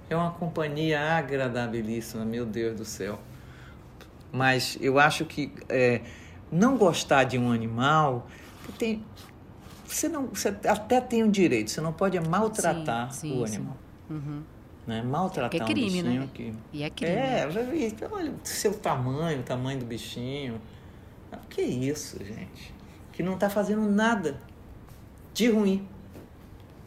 É 0.10 0.16
uma 0.16 0.32
companhia 0.32 1.00
agradabilíssima, 1.18 2.26
meu 2.26 2.46
Deus 2.46 2.76
do 2.78 2.86
céu. 2.86 3.20
Mas 4.32 4.78
eu 4.82 5.00
acho 5.00 5.26
que 5.26 5.52
é, 5.70 6.02
não 6.52 6.78
gostar 6.78 7.24
de 7.24 7.38
um 7.38 7.52
animal 7.52 8.28
tem, 8.78 9.04
você 9.86 10.10
não, 10.10 10.28
você 10.28 10.50
até 10.68 11.00
tem 11.00 11.24
o 11.24 11.32
direito. 11.32 11.70
Você 11.72 11.82
não 11.82 11.94
pode 11.94 12.20
maltratar 12.20 13.12
Sim, 13.12 13.30
sim, 13.30 13.40
o 13.40 13.46
animal, 13.46 13.78
Uhum. 14.10 14.42
né? 14.88 15.02
Maltratar 15.02 15.62
é 15.62 15.66
crime, 15.66 16.00
um 16.00 16.04
bichinho 16.04 16.22
né? 16.22 16.30
que 16.34 16.54
E 16.74 16.84
é 16.84 16.90
crime. 16.90 17.12
é, 17.14 17.48
vi. 17.48 17.96
Olha 18.12 18.32
o 18.32 18.40
seu 18.44 18.74
tamanho, 18.74 19.40
o 19.40 19.44
tamanho 19.44 19.80
do 19.80 19.86
bichinho. 19.86 20.60
Ah, 21.32 21.38
Que 21.50 21.62
isso, 21.62 22.18
gente? 22.24 22.74
Que 23.12 23.22
não 23.24 23.34
está 23.36 23.50
fazendo 23.50 23.90
nada 23.90 24.40
de 25.34 25.50
ruim. 25.50 25.88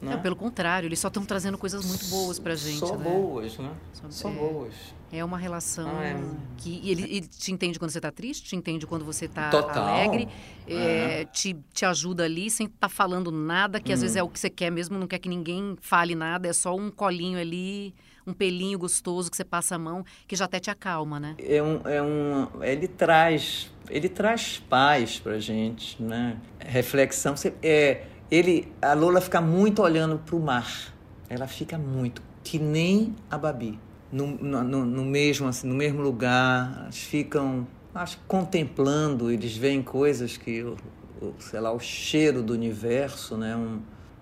Né? 0.01 0.13
Não, 0.15 0.23
pelo 0.23 0.37
contrário, 0.37 0.87
eles 0.87 0.99
só 1.01 1.09
estão 1.09 1.25
trazendo 1.25 1.59
coisas 1.59 1.85
muito 1.85 2.07
boas 2.07 2.39
pra 2.39 2.55
gente, 2.55 2.79
Só 2.79 2.97
né? 2.97 3.03
boas, 3.05 3.59
né? 3.59 3.71
Só- 3.93 4.11
Só 4.11 4.29
é. 4.29 4.33
boas. 4.33 4.75
É 5.11 5.25
uma 5.25 5.39
relação 5.39 5.89
Ah, 5.99 6.05
é. 6.05 6.21
que 6.59 6.81
e 6.85 6.91
ele, 6.91 7.03
ele 7.05 7.27
te 7.27 7.51
entende 7.51 7.79
quando 7.79 7.91
você 7.91 8.01
tá 8.01 8.13
triste, 8.13 8.45
te 8.51 8.55
entende 8.55 8.87
quando 8.87 9.05
você 9.05 9.27
tá 9.27 9.51
Total. 9.51 9.89
alegre, 9.89 10.29
É. 10.69 11.21
é, 11.23 11.25
te, 11.25 11.57
te 11.73 11.85
ajuda 11.85 12.25
ali 12.25 12.49
sem 12.51 12.67
estar 12.67 12.89
falando 12.89 13.33
nada, 13.33 13.81
que 13.81 13.93
às 13.93 13.99
Hum. 13.99 14.03
vezes 14.03 14.17
é 14.17 14.23
o 14.23 14.29
que 14.29 14.39
você 14.39 14.51
quer 14.51 14.71
mesmo, 14.71 14.99
não 14.99 15.07
quer 15.09 15.19
que 15.19 15.29
ninguém 15.29 15.77
fale 15.81 16.15
nada, 16.15 16.47
é 16.47 16.53
só 16.53 16.77
um 16.77 16.91
colinho 16.91 17.39
ali, 17.41 17.93
um 18.27 18.33
pelinho 18.35 18.79
gostoso 18.79 19.31
que 19.31 19.37
você 19.37 19.45
passa 19.45 19.75
a 19.77 19.79
mão, 19.79 20.05
que 20.29 20.37
já 20.37 20.45
até 20.45 20.61
te 20.61 20.71
acalma, 20.71 21.19
né? 21.19 21.35
É 21.39 21.61
um, 21.63 21.81
é 21.89 22.03
um, 22.03 22.63
ele 22.63 22.87
traz, 22.87 23.73
ele 23.89 24.09
traz 24.11 24.59
paz 24.69 25.19
pra 25.19 25.39
gente, 25.41 26.01
né? 26.01 26.37
Reflexão. 26.61 27.35
Você- 27.35 27.55
É, 27.63 28.03
ele, 28.31 28.71
a 28.81 28.93
Lola 28.95 29.21
fica 29.21 29.41
muito 29.41 29.83
olhando 29.83 30.19
pro 30.19 30.38
mar. 30.38 30.93
Ela 31.29 31.47
fica 31.47 31.77
muito, 31.79 32.23
que 32.43 32.59
nem 32.59 33.14
a 33.31 33.37
Babi. 33.38 33.79
No, 34.11 34.27
no, 34.27 34.62
no- 34.85 35.05
mesmo, 35.05 35.47
assim, 35.49 35.69
no 35.69 35.75
mesmo 35.75 36.01
lugar, 36.01 36.79
elas 36.85 36.97
ficam, 36.99 37.67
acho, 37.95 38.19
contemplando. 38.27 39.31
Eles 39.31 39.55
veem 39.57 39.83
coisas 39.83 40.37
que, 40.38 40.62
o- 40.62 40.77
o- 41.21 41.35
sei 41.38 41.61
lá, 41.61 41.71
o 41.73 41.79
cheiro 41.79 42.43
do 42.43 42.55
universo, 42.55 43.37
né? 43.37 43.55
Um, 43.55 43.81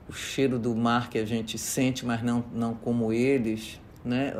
o 0.09 0.12
cheiro 0.12 0.59
do 0.59 0.75
mar 0.75 1.09
que 1.11 1.19
a 1.19 1.25
gente 1.25 1.57
sente, 1.59 2.05
mas 2.05 2.23
não, 2.23 2.45
não 2.53 2.75
como 2.75 3.12
eles, 3.12 3.81
né? 4.05 4.33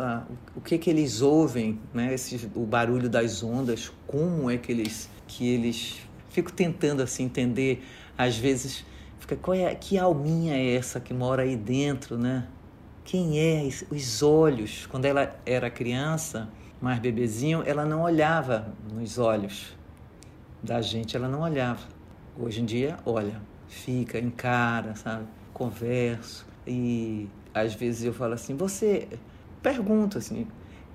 O 0.57 0.61
que 0.61 0.79
que 0.79 0.91
eles 0.91 1.23
ouvem, 1.23 1.79
né? 1.95 2.15
Esse, 2.15 2.49
o 2.55 2.65
barulho 2.65 3.09
das 3.09 3.43
ondas, 3.43 3.93
como 4.07 4.51
é 4.51 4.57
que 4.57 4.71
eles 4.73 5.09
que 5.29 5.47
eles 5.49 5.97
fico 6.31 6.53
tentando 6.53 7.03
assim 7.03 7.25
entender, 7.25 7.85
às 8.17 8.37
vezes 8.37 8.85
fica 9.27 9.37
qual 9.37 9.57
é 9.57 9.75
que 9.75 9.99
alminha 9.99 10.57
é 10.57 10.77
essa 10.77 11.01
que 11.01 11.13
mora 11.13 11.43
aí 11.43 11.57
dentro, 11.57 12.17
né? 12.17 12.47
Quem 13.05 13.41
é 13.41 13.69
os 13.91 14.23
olhos? 14.23 14.87
Quando 14.87 15.05
ela 15.05 15.37
era 15.45 15.69
criança, 15.69 16.49
mais 16.81 17.01
bebezinho, 17.01 17.63
ela 17.67 17.85
não 17.85 18.03
olhava 18.03 18.73
nos 18.93 19.19
olhos 19.19 19.77
da 20.63 20.81
gente, 20.81 21.17
ela 21.17 21.29
não 21.29 21.41
olhava. 21.41 21.81
Hoje 22.39 22.61
em 22.61 22.65
dia, 22.65 22.99
olha, 23.05 23.41
fica, 23.69 24.19
encara, 24.19 24.95
sabe? 24.95 25.27
Converso. 25.53 26.47
E 26.67 27.29
às 27.53 27.75
vezes 27.75 28.05
eu 28.05 28.13
falo 28.13 28.35
assim, 28.35 28.57
você 28.57 29.09
pergunta 29.61 30.19
assim, 30.19 30.47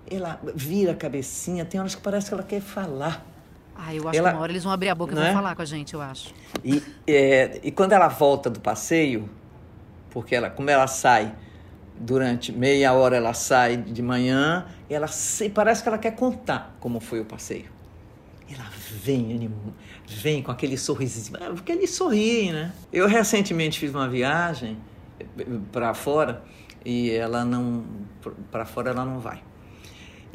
ela 0.10 0.40
vira 0.56 0.94
a 0.94 0.96
cabecinha, 0.96 1.66
tem 1.66 1.80
horas 1.80 1.96
que 1.96 2.02
parece 2.02 2.30
que 2.30 2.34
ela 2.34 2.44
quer 2.44 2.62
falar. 2.62 3.26
Ah, 3.84 3.96
eu 3.96 4.08
acho 4.08 4.20
Ela- 4.20 4.30
que 4.30 4.36
uma 4.36 4.44
hora 4.44 4.52
eles 4.52 4.64
vão 4.64 4.72
abrir 4.72 4.90
a 4.90 4.96
boca 4.96 5.14
e 5.14 5.16
vão 5.16 5.34
falar 5.34 5.56
com 5.56 5.62
a 5.64 5.66
gente, 5.66 5.96
eu 5.96 6.02
acho. 6.02 6.32
E, 6.64 6.84
é, 7.08 7.60
e 7.64 7.72
quando 7.72 7.94
ela 7.94 8.08
volta 8.08 8.48
do 8.48 8.60
passeio, 8.60 9.28
porque 10.12 10.36
ela, 10.36 10.52
como 10.52 10.70
ela 10.70 10.86
sai 10.86 11.34
durante 12.00 12.52
meia 12.52 12.94
hora, 12.94 13.16
ela 13.18 13.34
sai 13.34 13.78
de 13.78 14.02
manhã, 14.04 14.68
ela 14.88 15.08
se, 15.08 15.50
parece 15.50 15.82
que 15.82 15.90
ela 15.90 15.98
quer 15.98 16.12
contar 16.12 16.76
como 16.80 17.00
foi 17.00 17.22
o 17.22 17.26
passeio. 17.26 17.72
Ela 18.54 18.66
vem, 19.04 19.50
vem 20.08 20.44
com 20.44 20.52
aquele 20.52 20.78
sorrisinho, 20.78 21.40
porque 21.56 21.72
eles 21.72 21.90
sorriem, 21.92 22.52
né? 22.52 22.72
Eu 22.94 23.08
recentemente 23.08 23.80
fiz 23.80 23.96
uma 23.96 24.08
viagem 24.08 24.78
para 25.72 25.94
fora 25.96 26.44
e 26.86 27.10
ela 27.12 27.44
não, 27.44 27.84
para 28.52 28.66
fora 28.66 28.92
ela 28.92 29.06
não 29.06 29.20
vai. 29.20 29.42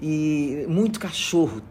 E 0.02 0.64
muito 0.68 0.98
cachorro 0.98 1.62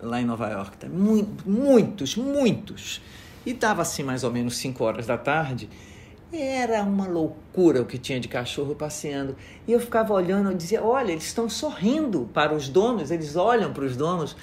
lá 0.00 0.20
em 0.20 0.24
Nova 0.24 0.48
York, 0.48 0.76
tá? 0.76 0.88
Mu- 0.88 1.28
muitos, 1.46 2.16
muitos. 2.16 3.00
E 3.46 3.50
estava 3.52 3.82
assim 3.82 4.02
mais 4.02 4.24
ou 4.24 4.30
menos 4.30 4.56
5 4.56 4.82
horas 4.84 5.06
da 5.06 5.16
tarde. 5.16 5.68
Era 6.30 6.82
uma 6.82 7.06
loucura 7.06 7.80
o 7.80 7.86
que 7.86 7.96
tinha 7.96 8.20
de 8.20 8.28
cachorro 8.28 8.74
passeando. 8.74 9.34
E 9.66 9.72
eu 9.72 9.80
ficava 9.80 10.12
olhando 10.12 10.52
e 10.52 10.54
dizia: 10.54 10.82
Olha, 10.82 11.12
eles 11.12 11.24
estão 11.24 11.48
sorrindo 11.48 12.28
para 12.34 12.54
os 12.54 12.68
donos, 12.68 13.10
eles 13.10 13.34
olham 13.34 13.72
para 13.72 13.84
os 13.84 13.96
donos, 13.96 14.36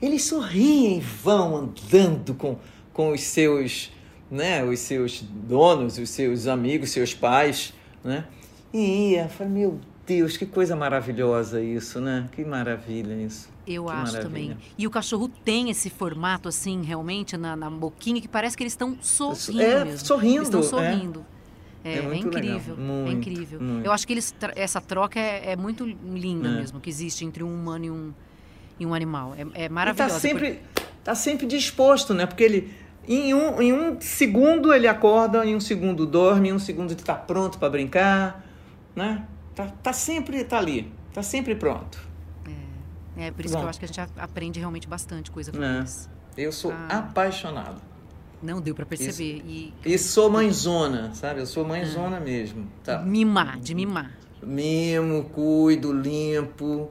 eles 0.00 0.24
sorriem 0.24 0.98
e 0.98 1.00
vão 1.00 1.56
andando 1.56 2.34
com, 2.34 2.56
com 2.92 3.10
os 3.10 3.22
seus, 3.22 3.90
né, 4.30 4.62
os 4.64 4.78
seus 4.80 5.20
donos, 5.20 5.98
os 5.98 6.10
seus 6.10 6.46
amigos, 6.46 6.90
seus 6.90 7.12
pais, 7.12 7.74
né? 8.04 8.24
E 8.72 9.10
ia, 9.12 9.24
eu 9.24 9.28
falei, 9.28 9.52
meu 9.52 9.80
Deus, 10.06 10.36
que 10.36 10.46
coisa 10.46 10.76
maravilhosa 10.76 11.60
isso, 11.60 12.00
né? 12.00 12.28
Que 12.32 12.44
maravilha 12.44 13.14
isso. 13.14 13.48
Eu 13.66 13.84
Que 13.84 13.90
acho 13.92 14.12
maravilha. 14.14 14.22
também. 14.22 14.56
E 14.76 14.86
o 14.86 14.90
cachorro 14.90 15.28
tem 15.44 15.70
esse 15.70 15.88
formato, 15.88 16.48
assim, 16.48 16.82
realmente, 16.82 17.36
na, 17.36 17.54
na 17.54 17.70
boquinha, 17.70 18.20
que 18.20 18.26
parece 18.28 18.56
que 18.56 18.62
eles 18.62 18.72
estão 18.72 18.96
sorrindo 19.00 19.60
É, 19.62 19.84
mesmo. 19.84 20.06
sorrindo, 20.06 20.36
Eles 20.36 20.48
estão 20.48 20.60
é. 20.60 20.62
sorrindo. 20.92 21.26
É, 21.84 21.92
É 21.94 21.96
é 21.96 22.00
legal. 22.02 22.14
incrível. 22.14 22.74
é 22.76 22.80
Muito, 22.80 23.12
incrível. 23.28 23.60
muito. 23.60 23.84
Eu 23.86 23.92
acho 23.92 24.06
que 24.06 24.12
eles 24.12 24.34
essa 24.56 24.80
troca 24.80 25.18
é, 25.18 25.52
é 25.52 25.56
muito 25.56 25.84
linda 25.86 26.48
É. 26.48 26.52
mesmo, 26.52 26.80
que 26.80 26.88
existe 26.90 27.24
entre 27.24 27.42
um 27.44 27.52
humano 27.54 27.84
e 27.84 27.90
um, 27.90 28.12
e 28.80 28.86
um 28.86 28.94
animal. 28.94 29.34
É, 29.36 29.42
é 29.62 29.64
E 29.64 29.68
tá 29.68 29.74
maravilhoso. 29.74 30.18
sempre, 30.20 30.60
tá 31.04 31.14
sempre 31.14 31.46
disposto, 31.46 32.14
né? 32.14 32.26
Porque 32.26 32.42
ele, 32.44 32.72
em 33.06 33.32
um, 33.34 33.60
em 33.62 33.72
um 33.72 34.00
segundo 34.00 34.72
ele 34.72 34.86
acorda, 34.88 35.44
em 35.46 35.54
um 35.56 35.60
segundo 35.60 36.04
dorme, 36.06 36.48
em 36.50 36.52
um 36.52 36.58
segundo 36.58 36.92
ele 36.92 37.02
tá 37.02 37.14
pronto 37.14 37.58
para 37.58 37.70
brincar, 37.70 38.44
né? 38.94 39.24
Tá, 39.54 39.66
tá 39.82 39.92
sempre, 39.92 40.42
tá 40.44 40.58
ali, 40.58 40.90
tá 41.12 41.22
sempre 41.22 41.54
pronto. 41.54 42.10
É 43.16 43.30
por 43.30 43.44
isso 43.44 43.54
que 43.54 43.58
Bom. 43.60 43.66
eu 43.66 43.68
acho 43.68 43.78
que 43.78 43.84
a 43.84 43.88
gente 43.88 44.00
aprende 44.16 44.58
realmente 44.58 44.88
bastante 44.88 45.30
coisa 45.30 45.52
com 45.52 45.62
É. 45.62 45.78
eles. 45.78 46.08
Eu 46.36 46.50
sou 46.52 46.72
Ah. 46.72 46.98
apaixonado. 46.98 47.80
Não 48.42 48.60
deu 48.60 48.74
pra 48.74 48.84
perceber. 48.86 49.42
E 49.84 49.98
sou 49.98 50.28
mãezona, 50.30 51.14
sabe? 51.14 51.40
Eu 51.40 51.46
sou 51.46 51.64
mãezona 51.64 52.18
mesmo. 52.18 52.62
E 52.62 52.84
Tá? 52.84 52.98
mimar, 53.02 53.60
de 53.60 53.74
mimar. 53.74 54.18
Mimo, 54.42 55.24
cuido, 55.24 55.92
limpo, 55.92 56.90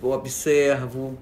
observo, 0.00 1.18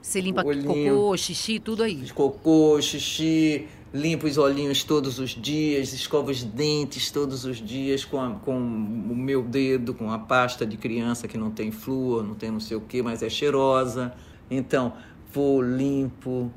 Você 0.00 0.20
limpa 0.20 0.44
Olhinho. 0.44 0.94
cocô, 0.96 1.16
xixi, 1.16 1.58
tudo 1.60 1.82
aí. 1.82 1.96
de 1.96 2.12
cocô, 2.12 2.80
xixi, 2.80 3.68
limpo 3.92 4.26
os 4.26 4.38
olhinhos 4.38 4.82
todos 4.84 5.18
os 5.18 5.30
dias, 5.30 5.92
escovo 5.92 6.30
os 6.30 6.42
dentes 6.42 7.10
todos 7.10 7.44
os 7.44 7.58
dias 7.58 8.04
com, 8.04 8.20
a- 8.20 8.30
com 8.36 8.56
o 8.56 9.14
meu 9.16 9.42
dedo, 9.42 9.92
com 9.92 10.10
a 10.10 10.18
pasta 10.18 10.64
de 10.64 10.76
criança 10.76 11.28
que 11.28 11.36
não 11.36 11.50
tem 11.50 11.70
flúor, 11.70 12.22
não 12.22 12.34
tem 12.34 12.50
não 12.50 12.60
sei 12.60 12.76
o 12.76 12.80
que, 12.80 13.02
mas 13.02 13.22
é 13.22 13.28
cheirosa. 13.28 14.14
Então, 14.50 14.94
vou 15.32 15.60
limpo, 15.62 16.50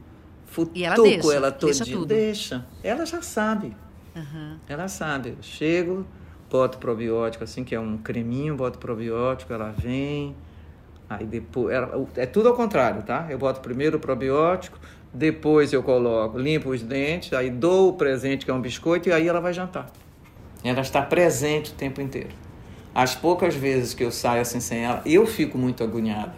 futuco 0.46 0.78
E 0.78 0.84
ela 0.86 0.96
deixa, 0.96 1.34
ela 1.34 1.52
deixa 1.52 1.80
todinha. 1.80 1.98
tudo. 1.98 2.08
Deixa. 2.08 2.66
Ela 2.84 3.06
já 3.06 3.22
sabe. 3.22 3.76
Aham. 4.16 4.58
Ela 4.70 4.88
sabe. 4.88 5.30
Eu 5.30 5.38
chego, 5.44 6.06
boto 6.50 6.78
probiótico, 6.78 7.44
assim, 7.44 7.64
que 7.66 7.76
é 7.76 7.80
um 7.80 7.98
creminho, 7.98 8.56
boto 8.56 8.80
probiótico, 8.80 9.52
ela 9.52 9.72
vem. 9.78 10.34
Aí 11.10 11.26
depois. 11.26 11.74
ela- 11.76 12.08
é 12.16 12.26
tudo 12.26 12.48
ao 12.50 12.56
contrário, 12.56 13.04
tá? 13.04 13.28
Eu 13.30 13.38
boto 13.38 13.60
primeiro 13.60 13.98
o 13.98 14.00
probiótico, 14.00 14.80
depois 15.16 15.72
eu 15.72 15.82
coloco, 15.82 16.38
limpo 16.38 16.70
os 16.70 16.82
dentes, 16.84 17.32
aí 17.34 17.50
dou 17.50 17.90
o 17.90 17.94
presente, 17.94 18.44
que 18.46 18.52
é 18.52 18.54
um 18.54 18.60
biscoito, 18.62 19.08
e 19.10 19.14
aí 19.14 19.28
ela 19.28 19.40
vai 19.40 19.54
jantar. 19.54 19.90
Ela 20.64 20.82
está 20.82 21.02
presente 21.02 21.72
o 21.72 21.74
tempo 21.76 22.02
inteiro. 22.02 22.30
As 22.94 23.16
poucas 23.16 23.56
vezes 23.56 23.94
que 23.94 24.04
eu 24.04 24.12
saio 24.12 24.42
assim 24.42 24.60
sem 24.60 24.84
ela, 24.84 25.02
eu 25.06 25.26
fico 25.26 25.58
muito 25.58 25.84
agoniada. 25.84 26.34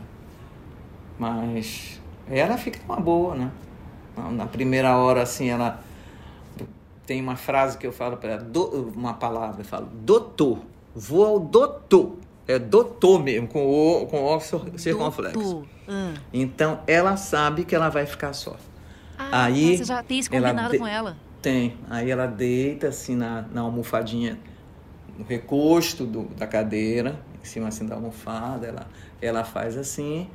Mas 1.18 2.00
ela 2.30 2.58
fica 2.58 2.80
uma 2.88 3.00
boa, 3.00 3.36
né? 3.36 3.52
Na- 4.32 4.46
primeira 4.46 4.96
hora, 4.98 5.22
assim, 5.24 5.50
ela 5.50 5.82
tem 7.06 7.22
uma 7.22 7.36
frase 7.36 7.78
que 7.78 7.88
eu 7.88 7.92
falo 7.92 8.18
para 8.18 8.34
ela, 8.34 8.44
do- 8.44 8.92
uma 8.96 9.14
palavra, 9.14 9.62
eu 9.62 9.66
falo, 9.66 9.88
doutor, 9.92 10.60
vou 10.94 11.26
ao 11.26 11.40
doutor. 11.40 12.18
É 12.48 12.58
doutor 12.58 13.22
mesmo, 13.24 13.48
com 13.48 13.66
o, 13.66 14.06
com 14.08 14.24
o 14.24 14.40
cir- 14.40 14.60
circunflexo. 14.78 15.66
Ah. 15.88 16.14
Então, 16.34 16.80
ela 16.88 17.18
sabe 17.18 17.66
que 17.66 17.76
ela 17.76 17.90
vai 17.90 18.06
ficar 18.06 18.32
só. 18.34 18.56
Ah, 19.18 19.46
Aí, 19.46 19.78
você 19.78 19.84
já 19.84 20.02
tem 20.04 20.20
isso 20.20 20.30
ela 20.34 20.50
combinado 20.50 20.72
de- 20.72 20.80
com 20.80 20.88
ela. 20.88 21.18
Tem. 21.42 21.76
Aí 21.90 22.10
ela 22.10 22.26
deita 22.26 22.88
assim 22.88 23.16
na, 23.16 23.44
na 23.54 23.62
almofadinha 23.62 24.40
no 25.18 25.26
recosto 25.26 26.06
do, 26.06 26.24
da 26.36 26.46
cadeira, 26.48 27.20
em 27.42 27.46
cima 27.46 27.68
assim 27.68 27.86
da 27.86 27.96
almofada, 27.96 28.68
ela, 28.68 28.88
ela 29.22 29.44
faz 29.44 29.76
assim, 29.78 30.30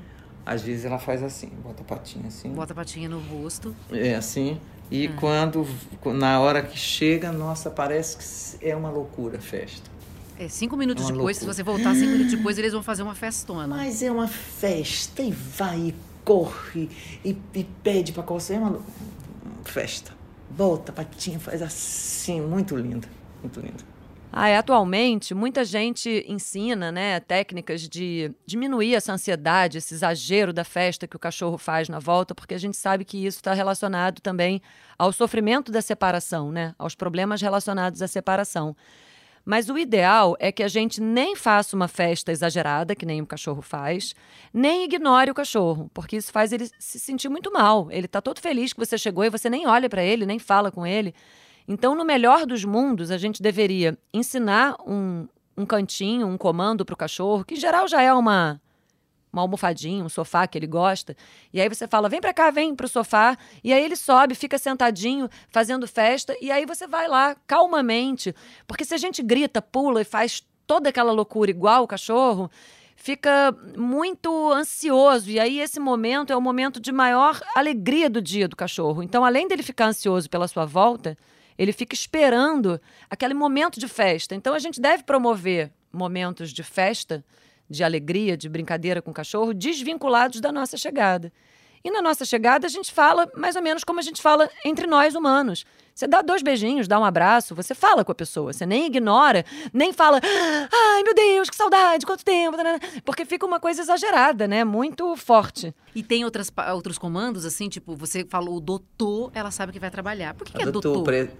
às 0.44 0.62
vezes 0.62 0.84
ela 0.84 0.98
faz 0.98 1.22
assim, 1.22 1.48
bota 1.62 1.82
a 1.82 1.84
patinha 1.84 2.26
assim. 2.28 2.50
Bota 2.50 2.72
a 2.72 2.76
patinha 2.76 3.08
no 3.08 3.20
rosto. 3.20 3.74
É 3.90 4.14
assim. 4.14 4.60
E 4.90 5.08
quando, 5.08 5.66
na 6.14 6.40
hora 6.40 6.60
que 6.62 6.76
chega, 6.78 7.30
nossa, 7.32 7.70
parece 7.70 8.58
que 8.58 8.66
é 8.68 8.74
uma 8.76 8.90
loucura 8.90 9.38
a 9.38 9.40
festa. 9.40 9.90
É, 10.38 10.48
cinco 10.48 10.76
minutos 10.76 11.04
É 11.04 11.12
depois, 11.12 11.36
se 11.36 11.44
loucura. 11.44 11.54
você 11.54 11.62
voltar 11.62 11.94
cinco 11.94 12.12
minutos 12.12 12.32
depois, 12.34 12.58
eles 12.58 12.72
vão 12.72 12.82
fazer 12.82 13.02
uma 13.02 13.14
festona. 13.14 13.76
Mas 13.76 14.02
é 14.02 14.10
uma 14.10 14.28
festa 14.28 15.22
e 15.22 15.30
vai 15.30 15.78
e 15.78 15.94
corre 16.24 16.88
e, 17.24 17.36
e 17.54 17.64
pede 17.82 18.12
pra 18.12 18.22
coçar. 18.22 18.56
É 18.56 18.60
uma 18.60 18.80
Festa. 19.64 20.12
Bota 20.50 20.92
a 20.92 20.94
patinha, 20.94 21.38
faz 21.38 21.62
assim, 21.62 22.40
muito 22.40 22.76
linda, 22.76 23.08
muito 23.40 23.60
linda. 23.60 23.92
Ah, 24.34 24.48
é, 24.48 24.56
atualmente, 24.56 25.34
muita 25.34 25.62
gente 25.62 26.24
ensina 26.26 26.90
né, 26.90 27.20
técnicas 27.20 27.82
de 27.82 28.32
diminuir 28.46 28.94
essa 28.94 29.12
ansiedade, 29.12 29.76
esse 29.76 29.92
exagero 29.92 30.52
da 30.54 30.64
festa 30.64 31.06
que 31.06 31.14
o 31.14 31.18
cachorro 31.18 31.58
faz 31.58 31.88
na 31.90 31.98
volta, 31.98 32.34
porque 32.34 32.54
a 32.54 32.58
gente 32.58 32.76
sabe 32.76 33.04
que 33.04 33.18
isso 33.26 33.38
está 33.38 33.52
relacionado 33.52 34.20
também 34.20 34.62
ao 34.98 35.12
sofrimento 35.12 35.70
da 35.70 35.82
separação, 35.82 36.50
né, 36.50 36.74
aos 36.78 36.94
problemas 36.94 37.42
relacionados 37.42 38.00
à 38.00 38.08
separação. 38.08 38.74
Mas 39.44 39.68
o 39.68 39.76
ideal 39.76 40.36
é 40.38 40.52
que 40.52 40.62
a 40.62 40.68
gente 40.68 41.00
nem 41.00 41.34
faça 41.34 41.74
uma 41.74 41.88
festa 41.88 42.30
exagerada, 42.30 42.94
que 42.94 43.04
nem 43.04 43.20
o 43.20 43.26
cachorro 43.26 43.60
faz, 43.60 44.14
nem 44.52 44.84
ignore 44.84 45.30
o 45.30 45.34
cachorro, 45.34 45.90
porque 45.92 46.16
isso 46.16 46.30
faz 46.30 46.52
ele 46.52 46.70
se 46.78 47.00
sentir 47.00 47.28
muito 47.28 47.52
mal. 47.52 47.88
Ele 47.90 48.06
está 48.06 48.20
todo 48.20 48.40
feliz 48.40 48.72
que 48.72 48.78
você 48.78 48.96
chegou 48.96 49.24
e 49.24 49.30
você 49.30 49.50
nem 49.50 49.66
olha 49.66 49.88
para 49.88 50.02
ele, 50.02 50.24
nem 50.24 50.38
fala 50.38 50.70
com 50.70 50.86
ele. 50.86 51.14
Então, 51.66 51.94
no 51.94 52.04
melhor 52.04 52.46
dos 52.46 52.64
mundos, 52.64 53.10
a 53.10 53.18
gente 53.18 53.42
deveria 53.42 53.98
ensinar 54.12 54.76
um, 54.86 55.26
um 55.56 55.66
cantinho, 55.66 56.26
um 56.26 56.38
comando 56.38 56.84
para 56.84 56.94
o 56.94 56.96
cachorro, 56.96 57.44
que 57.44 57.54
em 57.54 57.60
geral 57.60 57.88
já 57.88 58.02
é 58.02 58.12
uma, 58.12 58.60
uma 59.32 59.42
almofadinha, 59.42 60.04
um 60.04 60.08
sofá 60.08 60.46
que 60.46 60.58
ele 60.58 60.66
gosta. 60.66 61.16
E 61.52 61.60
aí 61.60 61.68
você 61.68 61.88
fala: 61.88 62.08
vem 62.08 62.20
para 62.20 62.34
cá, 62.34 62.50
vem 62.50 62.74
para 62.74 62.86
o 62.86 62.88
sofá. 62.88 63.36
E 63.64 63.72
aí 63.72 63.82
ele 63.82 63.96
sobe, 63.96 64.34
fica 64.34 64.58
sentadinho, 64.58 65.28
fazendo 65.48 65.88
festa. 65.88 66.36
E 66.40 66.50
aí 66.50 66.66
você 66.66 66.86
vai 66.86 67.08
lá, 67.08 67.34
calmamente. 67.46 68.34
Porque 68.66 68.84
se 68.84 68.94
a 68.94 68.98
gente 68.98 69.22
grita, 69.22 69.62
pula 69.62 70.02
e 70.02 70.04
faz 70.04 70.42
toda 70.66 70.90
aquela 70.90 71.12
loucura 71.12 71.50
igual 71.50 71.84
o 71.84 71.88
cachorro, 71.88 72.50
fica 72.94 73.54
muito 73.76 74.52
ansioso. 74.52 75.30
E 75.30 75.40
aí 75.40 75.60
esse 75.60 75.80
momento 75.80 76.32
é 76.32 76.36
o 76.36 76.40
momento 76.40 76.78
de 76.78 76.92
maior 76.92 77.40
alegria 77.54 78.10
do 78.10 78.20
dia 78.20 78.46
do 78.46 78.56
cachorro. 78.56 79.02
Então, 79.02 79.24
além 79.24 79.48
dele 79.48 79.62
ficar 79.62 79.86
ansioso 79.86 80.28
pela 80.28 80.46
sua 80.46 80.64
volta, 80.66 81.16
ele 81.58 81.72
fica 81.72 81.94
esperando 81.94 82.80
aquele 83.10 83.34
momento 83.34 83.80
de 83.80 83.88
festa. 83.88 84.34
Então, 84.34 84.54
a 84.54 84.58
gente 84.58 84.80
deve 84.80 85.02
promover 85.02 85.72
momentos 85.92 86.52
de 86.52 86.62
festa, 86.62 87.24
de 87.72 87.82
alegria, 87.82 88.36
de 88.36 88.48
brincadeira 88.48 89.02
com 89.02 89.10
o 89.10 89.14
cachorro, 89.14 89.52
desvinculados 89.52 90.40
da 90.40 90.52
nossa 90.52 90.76
chegada. 90.76 91.32
E 91.84 91.90
na 91.90 92.00
nossa 92.00 92.24
chegada, 92.24 92.64
a 92.64 92.70
gente 92.70 92.92
fala 92.92 93.28
mais 93.36 93.56
ou 93.56 93.62
menos 93.62 93.82
como 93.82 93.98
a 93.98 94.02
gente 94.02 94.22
fala 94.22 94.48
entre 94.64 94.86
nós 94.86 95.16
humanos. 95.16 95.64
Você 95.92 96.06
dá 96.06 96.22
dois 96.22 96.40
beijinhos, 96.40 96.86
dá 96.86 96.98
um 96.98 97.04
abraço, 97.04 97.54
você 97.56 97.74
fala 97.74 98.04
com 98.04 98.12
a 98.12 98.14
pessoa, 98.14 98.52
você 98.52 98.64
nem 98.64 98.86
ignora, 98.86 99.44
nem 99.74 99.92
fala, 99.92 100.20
ai 100.72 101.02
meu 101.02 101.12
Deus, 101.14 101.50
que 101.50 101.56
saudade, 101.56 102.06
quanto 102.06 102.24
tempo, 102.24 102.56
porque 103.04 103.24
fica 103.24 103.44
uma 103.44 103.58
coisa 103.60 103.82
exagerada, 103.82 104.46
né? 104.46 104.64
Muito 104.64 105.14
forte. 105.16 105.74
E 105.94 106.02
tem 106.02 106.24
outras, 106.24 106.50
outros 106.72 106.96
comandos, 106.98 107.44
assim, 107.44 107.68
tipo, 107.68 107.96
você 107.96 108.24
falou 108.24 108.56
o 108.56 108.60
doutor, 108.60 109.32
ela 109.34 109.50
sabe 109.50 109.72
que 109.72 109.80
vai 109.80 109.90
trabalhar. 109.90 110.34
Por 110.34 110.46
que, 110.46 110.52
que 110.52 110.62
é 110.62 110.64
doutor, 110.66 110.80
doutor? 110.94 111.04
pre- 111.04 111.30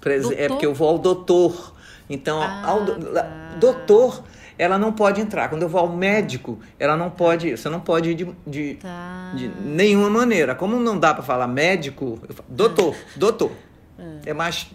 prese- 0.00 0.22
Doutor? 0.28 0.40
É 0.42 0.48
porque 0.48 0.66
eu 0.66 0.74
vou 0.74 0.88
ao 0.88 0.98
doutor. 0.98 1.74
Então, 2.10 2.42
Ah, 2.42 2.66
ao 2.66 2.84
do- 2.84 3.12
tá. 3.12 3.56
doutor, 3.60 4.24
ela 4.62 4.78
não 4.78 4.92
pode 4.92 5.20
entrar. 5.20 5.48
Quando 5.48 5.62
eu 5.62 5.68
vou 5.68 5.80
ao 5.80 5.88
médico, 5.88 6.58
ela 6.78 6.96
não 6.96 7.10
pode. 7.10 7.50
Você 7.56 7.68
não 7.68 7.80
pode 7.80 8.10
ir 8.10 8.14
de, 8.14 8.28
de, 8.46 8.74
Tá. 8.74 9.32
de 9.34 9.48
nenhuma 9.64 10.08
maneira. 10.08 10.54
Como 10.54 10.78
não 10.78 10.98
dá 10.98 11.12
para 11.14 11.22
falar 11.22 11.46
médico, 11.46 12.18
eu 12.28 12.34
falo, 12.34 12.48
doutor, 12.48 12.96
doutor. 13.16 13.52
É 14.26 14.32
mais 14.32 14.66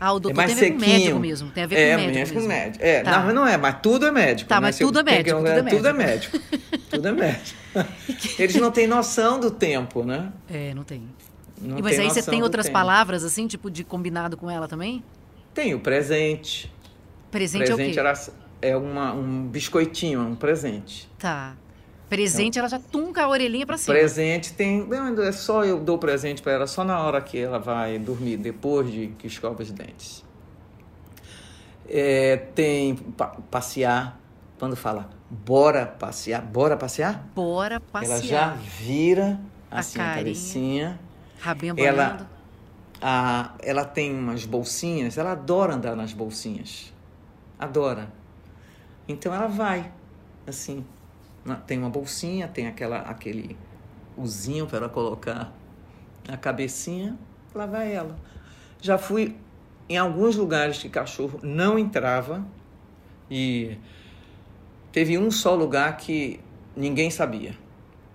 Ah, 0.00 0.12
o 0.12 0.16
é 0.16 0.20
doutor 0.20 0.36
mais 0.36 0.52
tem 0.54 0.58
a 0.58 0.60
ver 0.60 0.72
com 0.72 0.80
médico 0.80 1.18
mesmo. 1.20 1.50
Tem 1.50 1.62
a 1.64 1.66
ver 1.66 1.76
é, 1.78 1.90
com 1.96 2.02
médico 2.02 2.18
mesmo. 2.18 2.34
mesmo. 2.34 2.48
médico. 2.48 2.84
É, 2.84 3.02
Tá. 3.02 3.10
não, 3.18 3.24
mas 3.26 3.34
não 3.34 3.46
é, 3.46 3.56
mas 3.56 3.76
tudo 3.82 4.06
é 4.06 4.10
médico. 4.10 4.48
Tá, 4.48 4.56
né? 4.56 4.60
mas 4.62 4.76
Se 4.76 4.82
eu- 4.82 4.88
tudo 4.88 5.00
é 5.00 5.04
tem 5.04 5.12
que- 5.24 5.32
médico, 5.32 5.38
tudo 5.38 5.48
é 5.48 5.70
Tudo 5.76 5.88
é 5.88 5.92
médico. 5.92 6.38
médico. 6.38 6.86
tudo 6.90 7.08
é 7.08 7.12
médico. 7.12 7.58
Eles 8.38 8.56
não 8.56 8.70
têm 8.70 8.86
noção 8.86 9.38
do 9.38 9.50
tempo, 9.50 10.02
né? 10.04 10.32
É, 10.50 10.74
não 10.74 10.82
tem. 10.82 11.08
Não 11.60 11.78
E, 11.78 11.82
mas 11.82 11.96
tem 11.96 12.06
aí 12.08 12.10
você 12.12 12.22
tem 12.28 12.42
outras 12.42 12.66
tempo. 12.66 12.72
palavras, 12.76 13.22
assim, 13.22 13.46
tipo, 13.46 13.70
de 13.70 13.84
combinado 13.84 14.36
com 14.36 14.50
ela 14.50 14.66
também? 14.66 15.04
Tem 15.54 15.72
o 15.74 15.78
presente. 15.80 16.72
Presente, 17.30 17.70
é 17.70 17.72
o 17.72 17.76
presente 17.76 17.94
quê? 17.94 18.00
era, 18.00 18.12
é 18.62 18.76
uma, 18.76 19.12
um 19.12 19.46
biscoitinho, 19.48 20.20
um 20.22 20.34
presente. 20.36 21.10
Tá. 21.18 21.54
Presente, 22.08 22.58
ela 22.58 22.68
já 22.68 22.78
tunca 22.78 23.22
a 23.24 23.28
orelhinha 23.28 23.66
pra 23.66 23.76
cima. 23.78 23.94
Presente 23.96 24.52
tem. 24.52 24.86
não, 24.86 25.22
É 25.22 25.32
só 25.32 25.64
eu 25.64 25.80
dou 25.80 25.96
presente 25.98 26.42
para 26.42 26.52
ela 26.52 26.66
só 26.66 26.84
na 26.84 27.00
hora 27.00 27.20
que 27.22 27.38
ela 27.38 27.58
vai 27.58 27.98
dormir, 27.98 28.36
depois 28.36 28.90
de 28.92 29.08
que 29.18 29.26
escova 29.26 29.62
os 29.62 29.70
dentes. 29.70 30.22
É, 31.88 32.36
tem 32.54 32.94
pa- 32.94 33.36
passear. 33.50 34.18
Quando 34.58 34.76
fala 34.76 35.10
bora 35.28 35.86
passear, 35.86 36.40
bora 36.42 36.76
passear? 36.76 37.26
Bora 37.34 37.80
passear. 37.80 38.12
Ela 38.18 38.22
já 38.22 38.48
vira 38.78 39.40
A 39.70 39.80
assim 39.80 39.98
a, 39.98 40.02
carinha. 40.04 40.16
cabecinha. 40.18 41.00
Rabinha 41.40 41.74
Ela-. 41.76 42.28
A, 43.00 43.54
ela 43.60 43.84
tem 43.84 44.14
umas 44.16 44.44
bolsinhas, 44.44 45.18
ela 45.18 45.32
adora 45.32 45.74
andar 45.74 45.96
nas 45.96 46.12
bolsinhas. 46.12 46.92
Adora. 47.58 48.08
Então 49.08 49.34
ela 49.34 49.46
vai, 49.46 49.90
assim. 50.46 50.84
Tem 51.66 51.78
uma 51.78 51.90
bolsinha, 51.90 52.46
tem 52.46 52.66
aquela, 52.68 52.98
aquele 52.98 53.56
usinho 54.16 54.66
para 54.66 54.78
ela 54.78 54.88
colocar 54.88 55.52
a 56.28 56.36
cabecinha, 56.36 57.18
lá 57.54 57.66
vai 57.66 57.92
ela. 57.92 58.16
Já 58.80 58.96
fui 58.96 59.36
em 59.88 59.96
alguns 59.98 60.36
lugares 60.36 60.78
que 60.78 60.88
cachorro 60.88 61.40
não 61.42 61.76
entrava 61.78 62.44
e 63.30 63.76
teve 64.92 65.18
um 65.18 65.30
só 65.30 65.54
lugar 65.54 65.96
que 65.96 66.38
ninguém 66.76 67.10
sabia. 67.10 67.56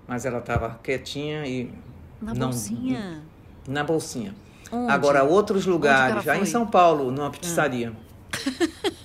Mas 0.08 0.26
ela 0.26 0.40
estava 0.40 0.80
quietinha 0.82 1.46
e 1.46 1.70
Na 2.22 2.34
não- 2.34 2.48
bolsinha. 2.48 3.22
na 3.68 3.84
bolsinha. 3.84 4.34
Onde? 4.72 4.92
Agora, 4.92 5.24
outros 5.24 5.66
lugares, 5.66 6.24
já 6.24 6.38
em? 6.38 6.46
São 6.46 6.66
Paulo, 6.66 7.12
numa 7.12 7.30
pizzaria. 7.30 7.92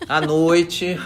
À 0.09 0.21
noite, 0.21 0.97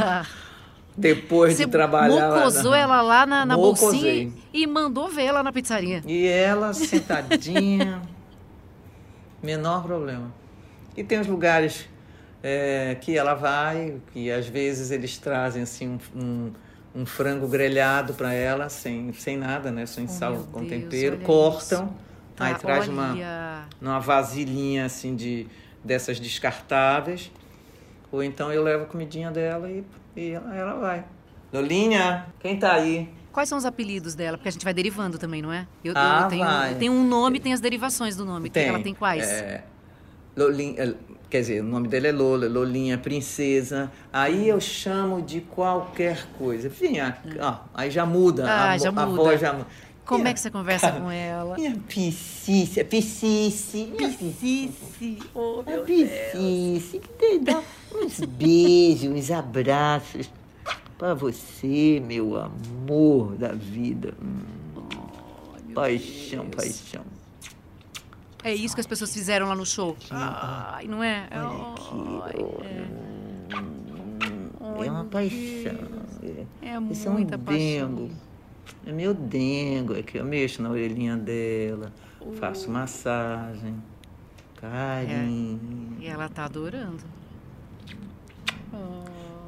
Tá. 0.00 0.26
depois 0.96 1.56
Você 1.56 1.66
de 1.66 1.70
trabalhar. 1.72 2.28
lá 2.28 2.38
mocosou 2.40 2.70
na- 2.72 2.78
ela 2.78 3.02
lá 3.02 3.26
na, 3.26 3.44
na 3.46 3.56
bolsinha 3.56 4.32
e 4.52 4.66
mandou 4.66 5.08
ver 5.08 5.32
lá 5.32 5.42
na 5.42 5.52
pizzaria. 5.52 6.02
E 6.06 6.26
ela 6.26 6.72
sentadinha, 6.72 8.02
menor 9.42 9.82
problema. 9.84 10.32
E 10.96 11.02
tem 11.02 11.18
os 11.18 11.26
lugares 11.26 11.88
é, 12.42 12.96
que 13.00 13.16
ela 13.16 13.34
vai, 13.34 13.96
que 14.12 14.30
às 14.30 14.46
vezes 14.46 14.90
eles 14.90 15.18
trazem 15.18 15.62
assim 15.62 15.88
um, 15.88 15.98
um, 16.14 16.52
um 16.94 17.06
frango 17.06 17.48
grelhado 17.48 18.14
para 18.14 18.32
ela, 18.32 18.68
sem, 18.68 19.12
sem 19.12 19.36
nada, 19.36 19.70
né? 19.70 19.86
Sem 19.86 20.04
Oh, 20.04 20.08
sal, 20.08 20.46
com 20.52 20.60
Deus, 20.60 20.70
tempero, 20.70 21.18
cortam, 21.18 21.84
isso. 21.86 21.94
aí 22.38 22.52
Tá, 22.52 22.58
traz 22.58 22.86
uma, 22.88 23.16
numa 23.80 23.98
vasilhinha 23.98 24.84
assim 24.84 25.16
de 25.16 25.46
dessas 25.82 26.20
descartáveis. 26.20 27.30
Ou 28.14 28.22
então 28.22 28.52
eu 28.52 28.62
levo 28.62 28.84
a 28.84 28.86
comidinha 28.86 29.28
dela 29.32 29.68
e, 29.68 29.84
e 30.14 30.30
ela, 30.30 30.54
ela 30.54 30.74
vai. 30.74 31.04
Lolinha, 31.52 32.26
quem 32.38 32.56
tá 32.56 32.74
aí? 32.74 33.08
Quais 33.32 33.48
são 33.48 33.58
os 33.58 33.64
apelidos 33.64 34.14
dela? 34.14 34.36
Porque 34.38 34.48
a 34.48 34.52
gente 34.52 34.64
vai 34.64 34.72
derivando 34.72 35.18
também, 35.18 35.42
não 35.42 35.52
é? 35.52 35.66
Eu, 35.82 35.92
eu 35.92 35.98
Ah, 35.98 36.26
tenho, 36.30 36.44
vai. 36.44 36.72
eu 36.72 36.78
tenho 36.78 36.92
um 36.92 37.04
nome 37.04 37.38
e 37.38 37.40
tem 37.40 37.52
as 37.52 37.60
derivações 37.60 38.16
do 38.16 38.24
nome. 38.24 38.52
Ela 38.54 38.78
tem 38.78 38.94
quais? 38.94 39.28
É, 39.28 39.64
Lolinha, 40.36 40.80
é, 40.80 40.94
quer 41.28 41.40
dizer, 41.40 41.60
o 41.60 41.64
nome 41.64 41.88
dela 41.88 42.06
é 42.06 42.12
Lola, 42.12 42.46
Lolinha, 42.48 42.96
princesa. 42.96 43.90
Aí 44.12 44.48
eu 44.48 44.60
chamo 44.60 45.20
de 45.20 45.40
qualquer 45.40 46.24
coisa. 46.38 46.68
Vinha, 46.68 47.18
ó, 47.40 47.58
aí 47.74 47.90
já 47.90 48.06
muda. 48.06 48.48
Ah, 48.48 48.70
a, 48.70 48.78
já 48.78 48.92
vo- 48.92 49.00
a 49.00 49.06
muda. 49.06 49.22
voz 49.22 49.40
já 49.40 49.52
muda. 49.52 49.66
Como 50.04 50.18
Minha 50.22 50.30
é 50.30 50.34
que 50.34 50.40
você 50.40 50.50
conversa 50.50 50.90
cara, 50.90 51.00
com 51.00 51.10
ela? 51.10 51.56
Minha 51.56 51.76
piscice, 51.88 52.84
piscice, 52.84 53.92
piscice. 53.96 55.18
Oh, 55.34 55.60
A 55.60 55.78
piscice, 55.84 56.98
que 56.98 57.08
tem 57.08 57.42
dá 57.42 57.62
uns 57.94 58.20
beijos, 58.36 59.10
uns 59.10 59.30
abraços 59.30 60.30
pra 60.98 61.14
você, 61.14 62.02
meu 62.04 62.36
amor 62.36 63.34
da 63.36 63.52
vida. 63.52 64.14
Hum. 64.22 64.40
paixão, 65.74 66.46
paixão. 66.50 67.02
É 68.42 68.54
isso 68.54 68.74
que 68.74 68.80
as 68.82 68.86
pessoas 68.86 69.12
fizeram 69.12 69.48
lá 69.48 69.54
no 69.54 69.64
show. 69.64 69.96
Ai, 70.10 70.86
não 70.86 71.02
é? 71.02 71.26
Ai, 71.30 72.44
É 74.86 74.90
uma 74.90 75.04
paixão. 75.04 75.78
é, 76.62 76.68
é 76.68 76.92
Isso 76.92 77.08
é 77.08 77.10
um 77.10 77.14
muita 77.14 77.38
paixão. 77.38 78.10
É 78.86 78.92
meu 78.92 79.14
dengo. 79.14 79.94
É 79.94 80.02
que 80.02 80.18
eu 80.18 80.24
mexo 80.24 80.62
na 80.62 80.70
orelhinha 80.70 81.16
dela, 81.16 81.92
faço 82.38 82.70
massagem, 82.70 83.76
carinho. 84.60 85.96
E 86.00 86.06
ela 86.06 86.28
tá 86.28 86.44
adorando. 86.44 87.02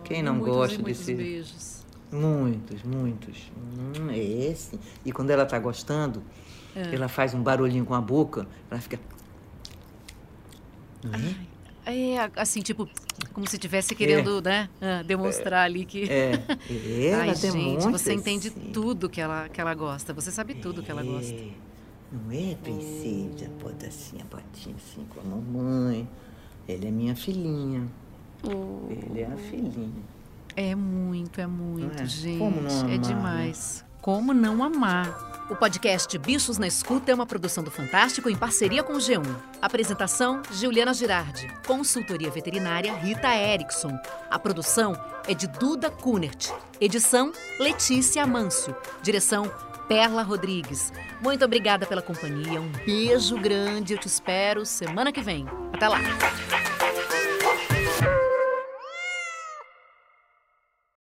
Quem 0.05 0.23
não 0.23 0.35
muitos 0.35 0.55
gosta 0.55 0.75
e 0.77 0.83
muitos 0.83 0.99
desse. 1.01 1.15
beijos. 1.15 1.87
Muitos, 2.13 2.83
muitos. 2.85 3.51
Hum, 3.57 4.11
é 4.11 4.55
sim. 4.55 4.79
E 5.05 5.11
quando 5.11 5.31
ela 5.31 5.45
tá 5.45 5.59
gostando, 5.59 6.23
É. 6.77 6.95
ela 6.95 7.09
faz 7.09 7.35
um 7.35 7.43
barulhinho 7.43 7.85
com 7.85 7.95
a 7.95 8.01
boca, 8.01 8.47
ela 8.71 8.81
fica. 8.81 9.01
Não 11.03 11.13
é? 11.15 11.35
É, 11.87 12.31
assim, 12.35 12.61
tipo, 12.63 12.89
como 13.33 13.49
se 13.49 13.55
estivesse 13.55 13.95
querendo, 13.95 14.43
né, 14.43 14.69
ah, 14.81 15.05
demonstrar 15.05 15.65
ali 15.65 15.85
que... 15.85 16.11
É, 16.11 16.33
é, 16.69 17.07
ela 17.07 17.23
Ai, 17.23 17.35
gente, 17.35 17.53
demonstra, 17.53 17.93
você 17.93 18.13
entende 18.13 18.51
sim. 18.51 18.71
tudo 18.73 19.09
que 19.09 19.21
ela, 19.21 19.49
que 19.49 19.61
ela 19.61 19.73
gosta. 19.73 20.13
Você 20.13 20.33
sabe 20.33 20.55
tudo 20.55 20.83
que 20.83 20.91
ela 20.91 21.05
gosta. 21.05 21.33
É, 21.33 21.51
Não 22.11 22.33
é, 22.33 22.57
princesa? 22.57 23.49
Bota 23.63 23.87
assim 23.87 24.21
a 24.21 24.25
botinha 24.25 24.75
assim 24.75 25.05
com 25.05 25.21
a 25.21 25.23
mamãe. 25.23 26.09
Ela 26.69 26.87
é 26.87 26.91
minha 26.91 27.15
filhinha. 27.15 27.87
Ele 28.91 29.21
é 29.21 29.27
a 29.27 29.37
filhinha. 29.37 30.03
É 30.57 30.75
muito, 30.75 31.41
é 31.41 31.47
muito, 31.47 32.03
é? 32.03 32.07
gente. 32.07 32.39
Como 32.39 32.61
não 32.63 32.81
amar, 32.81 32.91
é 32.91 32.99
né? 32.99 32.99
demais. 32.99 33.85
Como 34.01 34.35
não 34.35 34.65
amar? 34.65 35.36
O 35.49 35.55
podcast 35.55 36.19
Bichos 36.19 36.59
na 36.59 36.67
Escuta 36.67 37.13
é 37.13 37.15
uma 37.15 37.25
produção 37.25 37.63
do 37.63 37.71
Fantástico 37.71 38.29
em 38.29 38.35
parceria 38.35 38.83
com 38.83 38.95
o 38.95 38.99
G1. 38.99 39.23
Apresentação: 39.63 40.43
Juliana 40.51 40.93
Girardi. 40.93 41.47
Consultoria 41.65 42.29
veterinária 42.31 42.93
Rita 42.93 43.33
Erickson. 43.33 43.97
A 44.29 44.41
produção 44.41 45.01
é 45.29 45.35
de 45.35 45.47
Duda 45.47 45.89
Kunert. 45.89 46.51
Edição: 46.81 47.33
Letícia 47.61 48.25
Amâncio. 48.25 48.75
Direção: 49.03 49.49
Perla 49.87 50.23
Rodrigues. 50.23 50.93
Muito 51.23 51.45
obrigada 51.45 51.87
pela 51.87 52.03
companhia. 52.03 52.61
Um 52.61 52.73
beijo 52.85 53.39
grande. 53.39 53.93
Eu 53.93 54.01
te 54.01 54.09
espero 54.09 54.67
semana 54.67 55.13
que 55.13 55.21
vem. 55.21 55.47
Até 55.73 55.87
lá. 55.87 56.01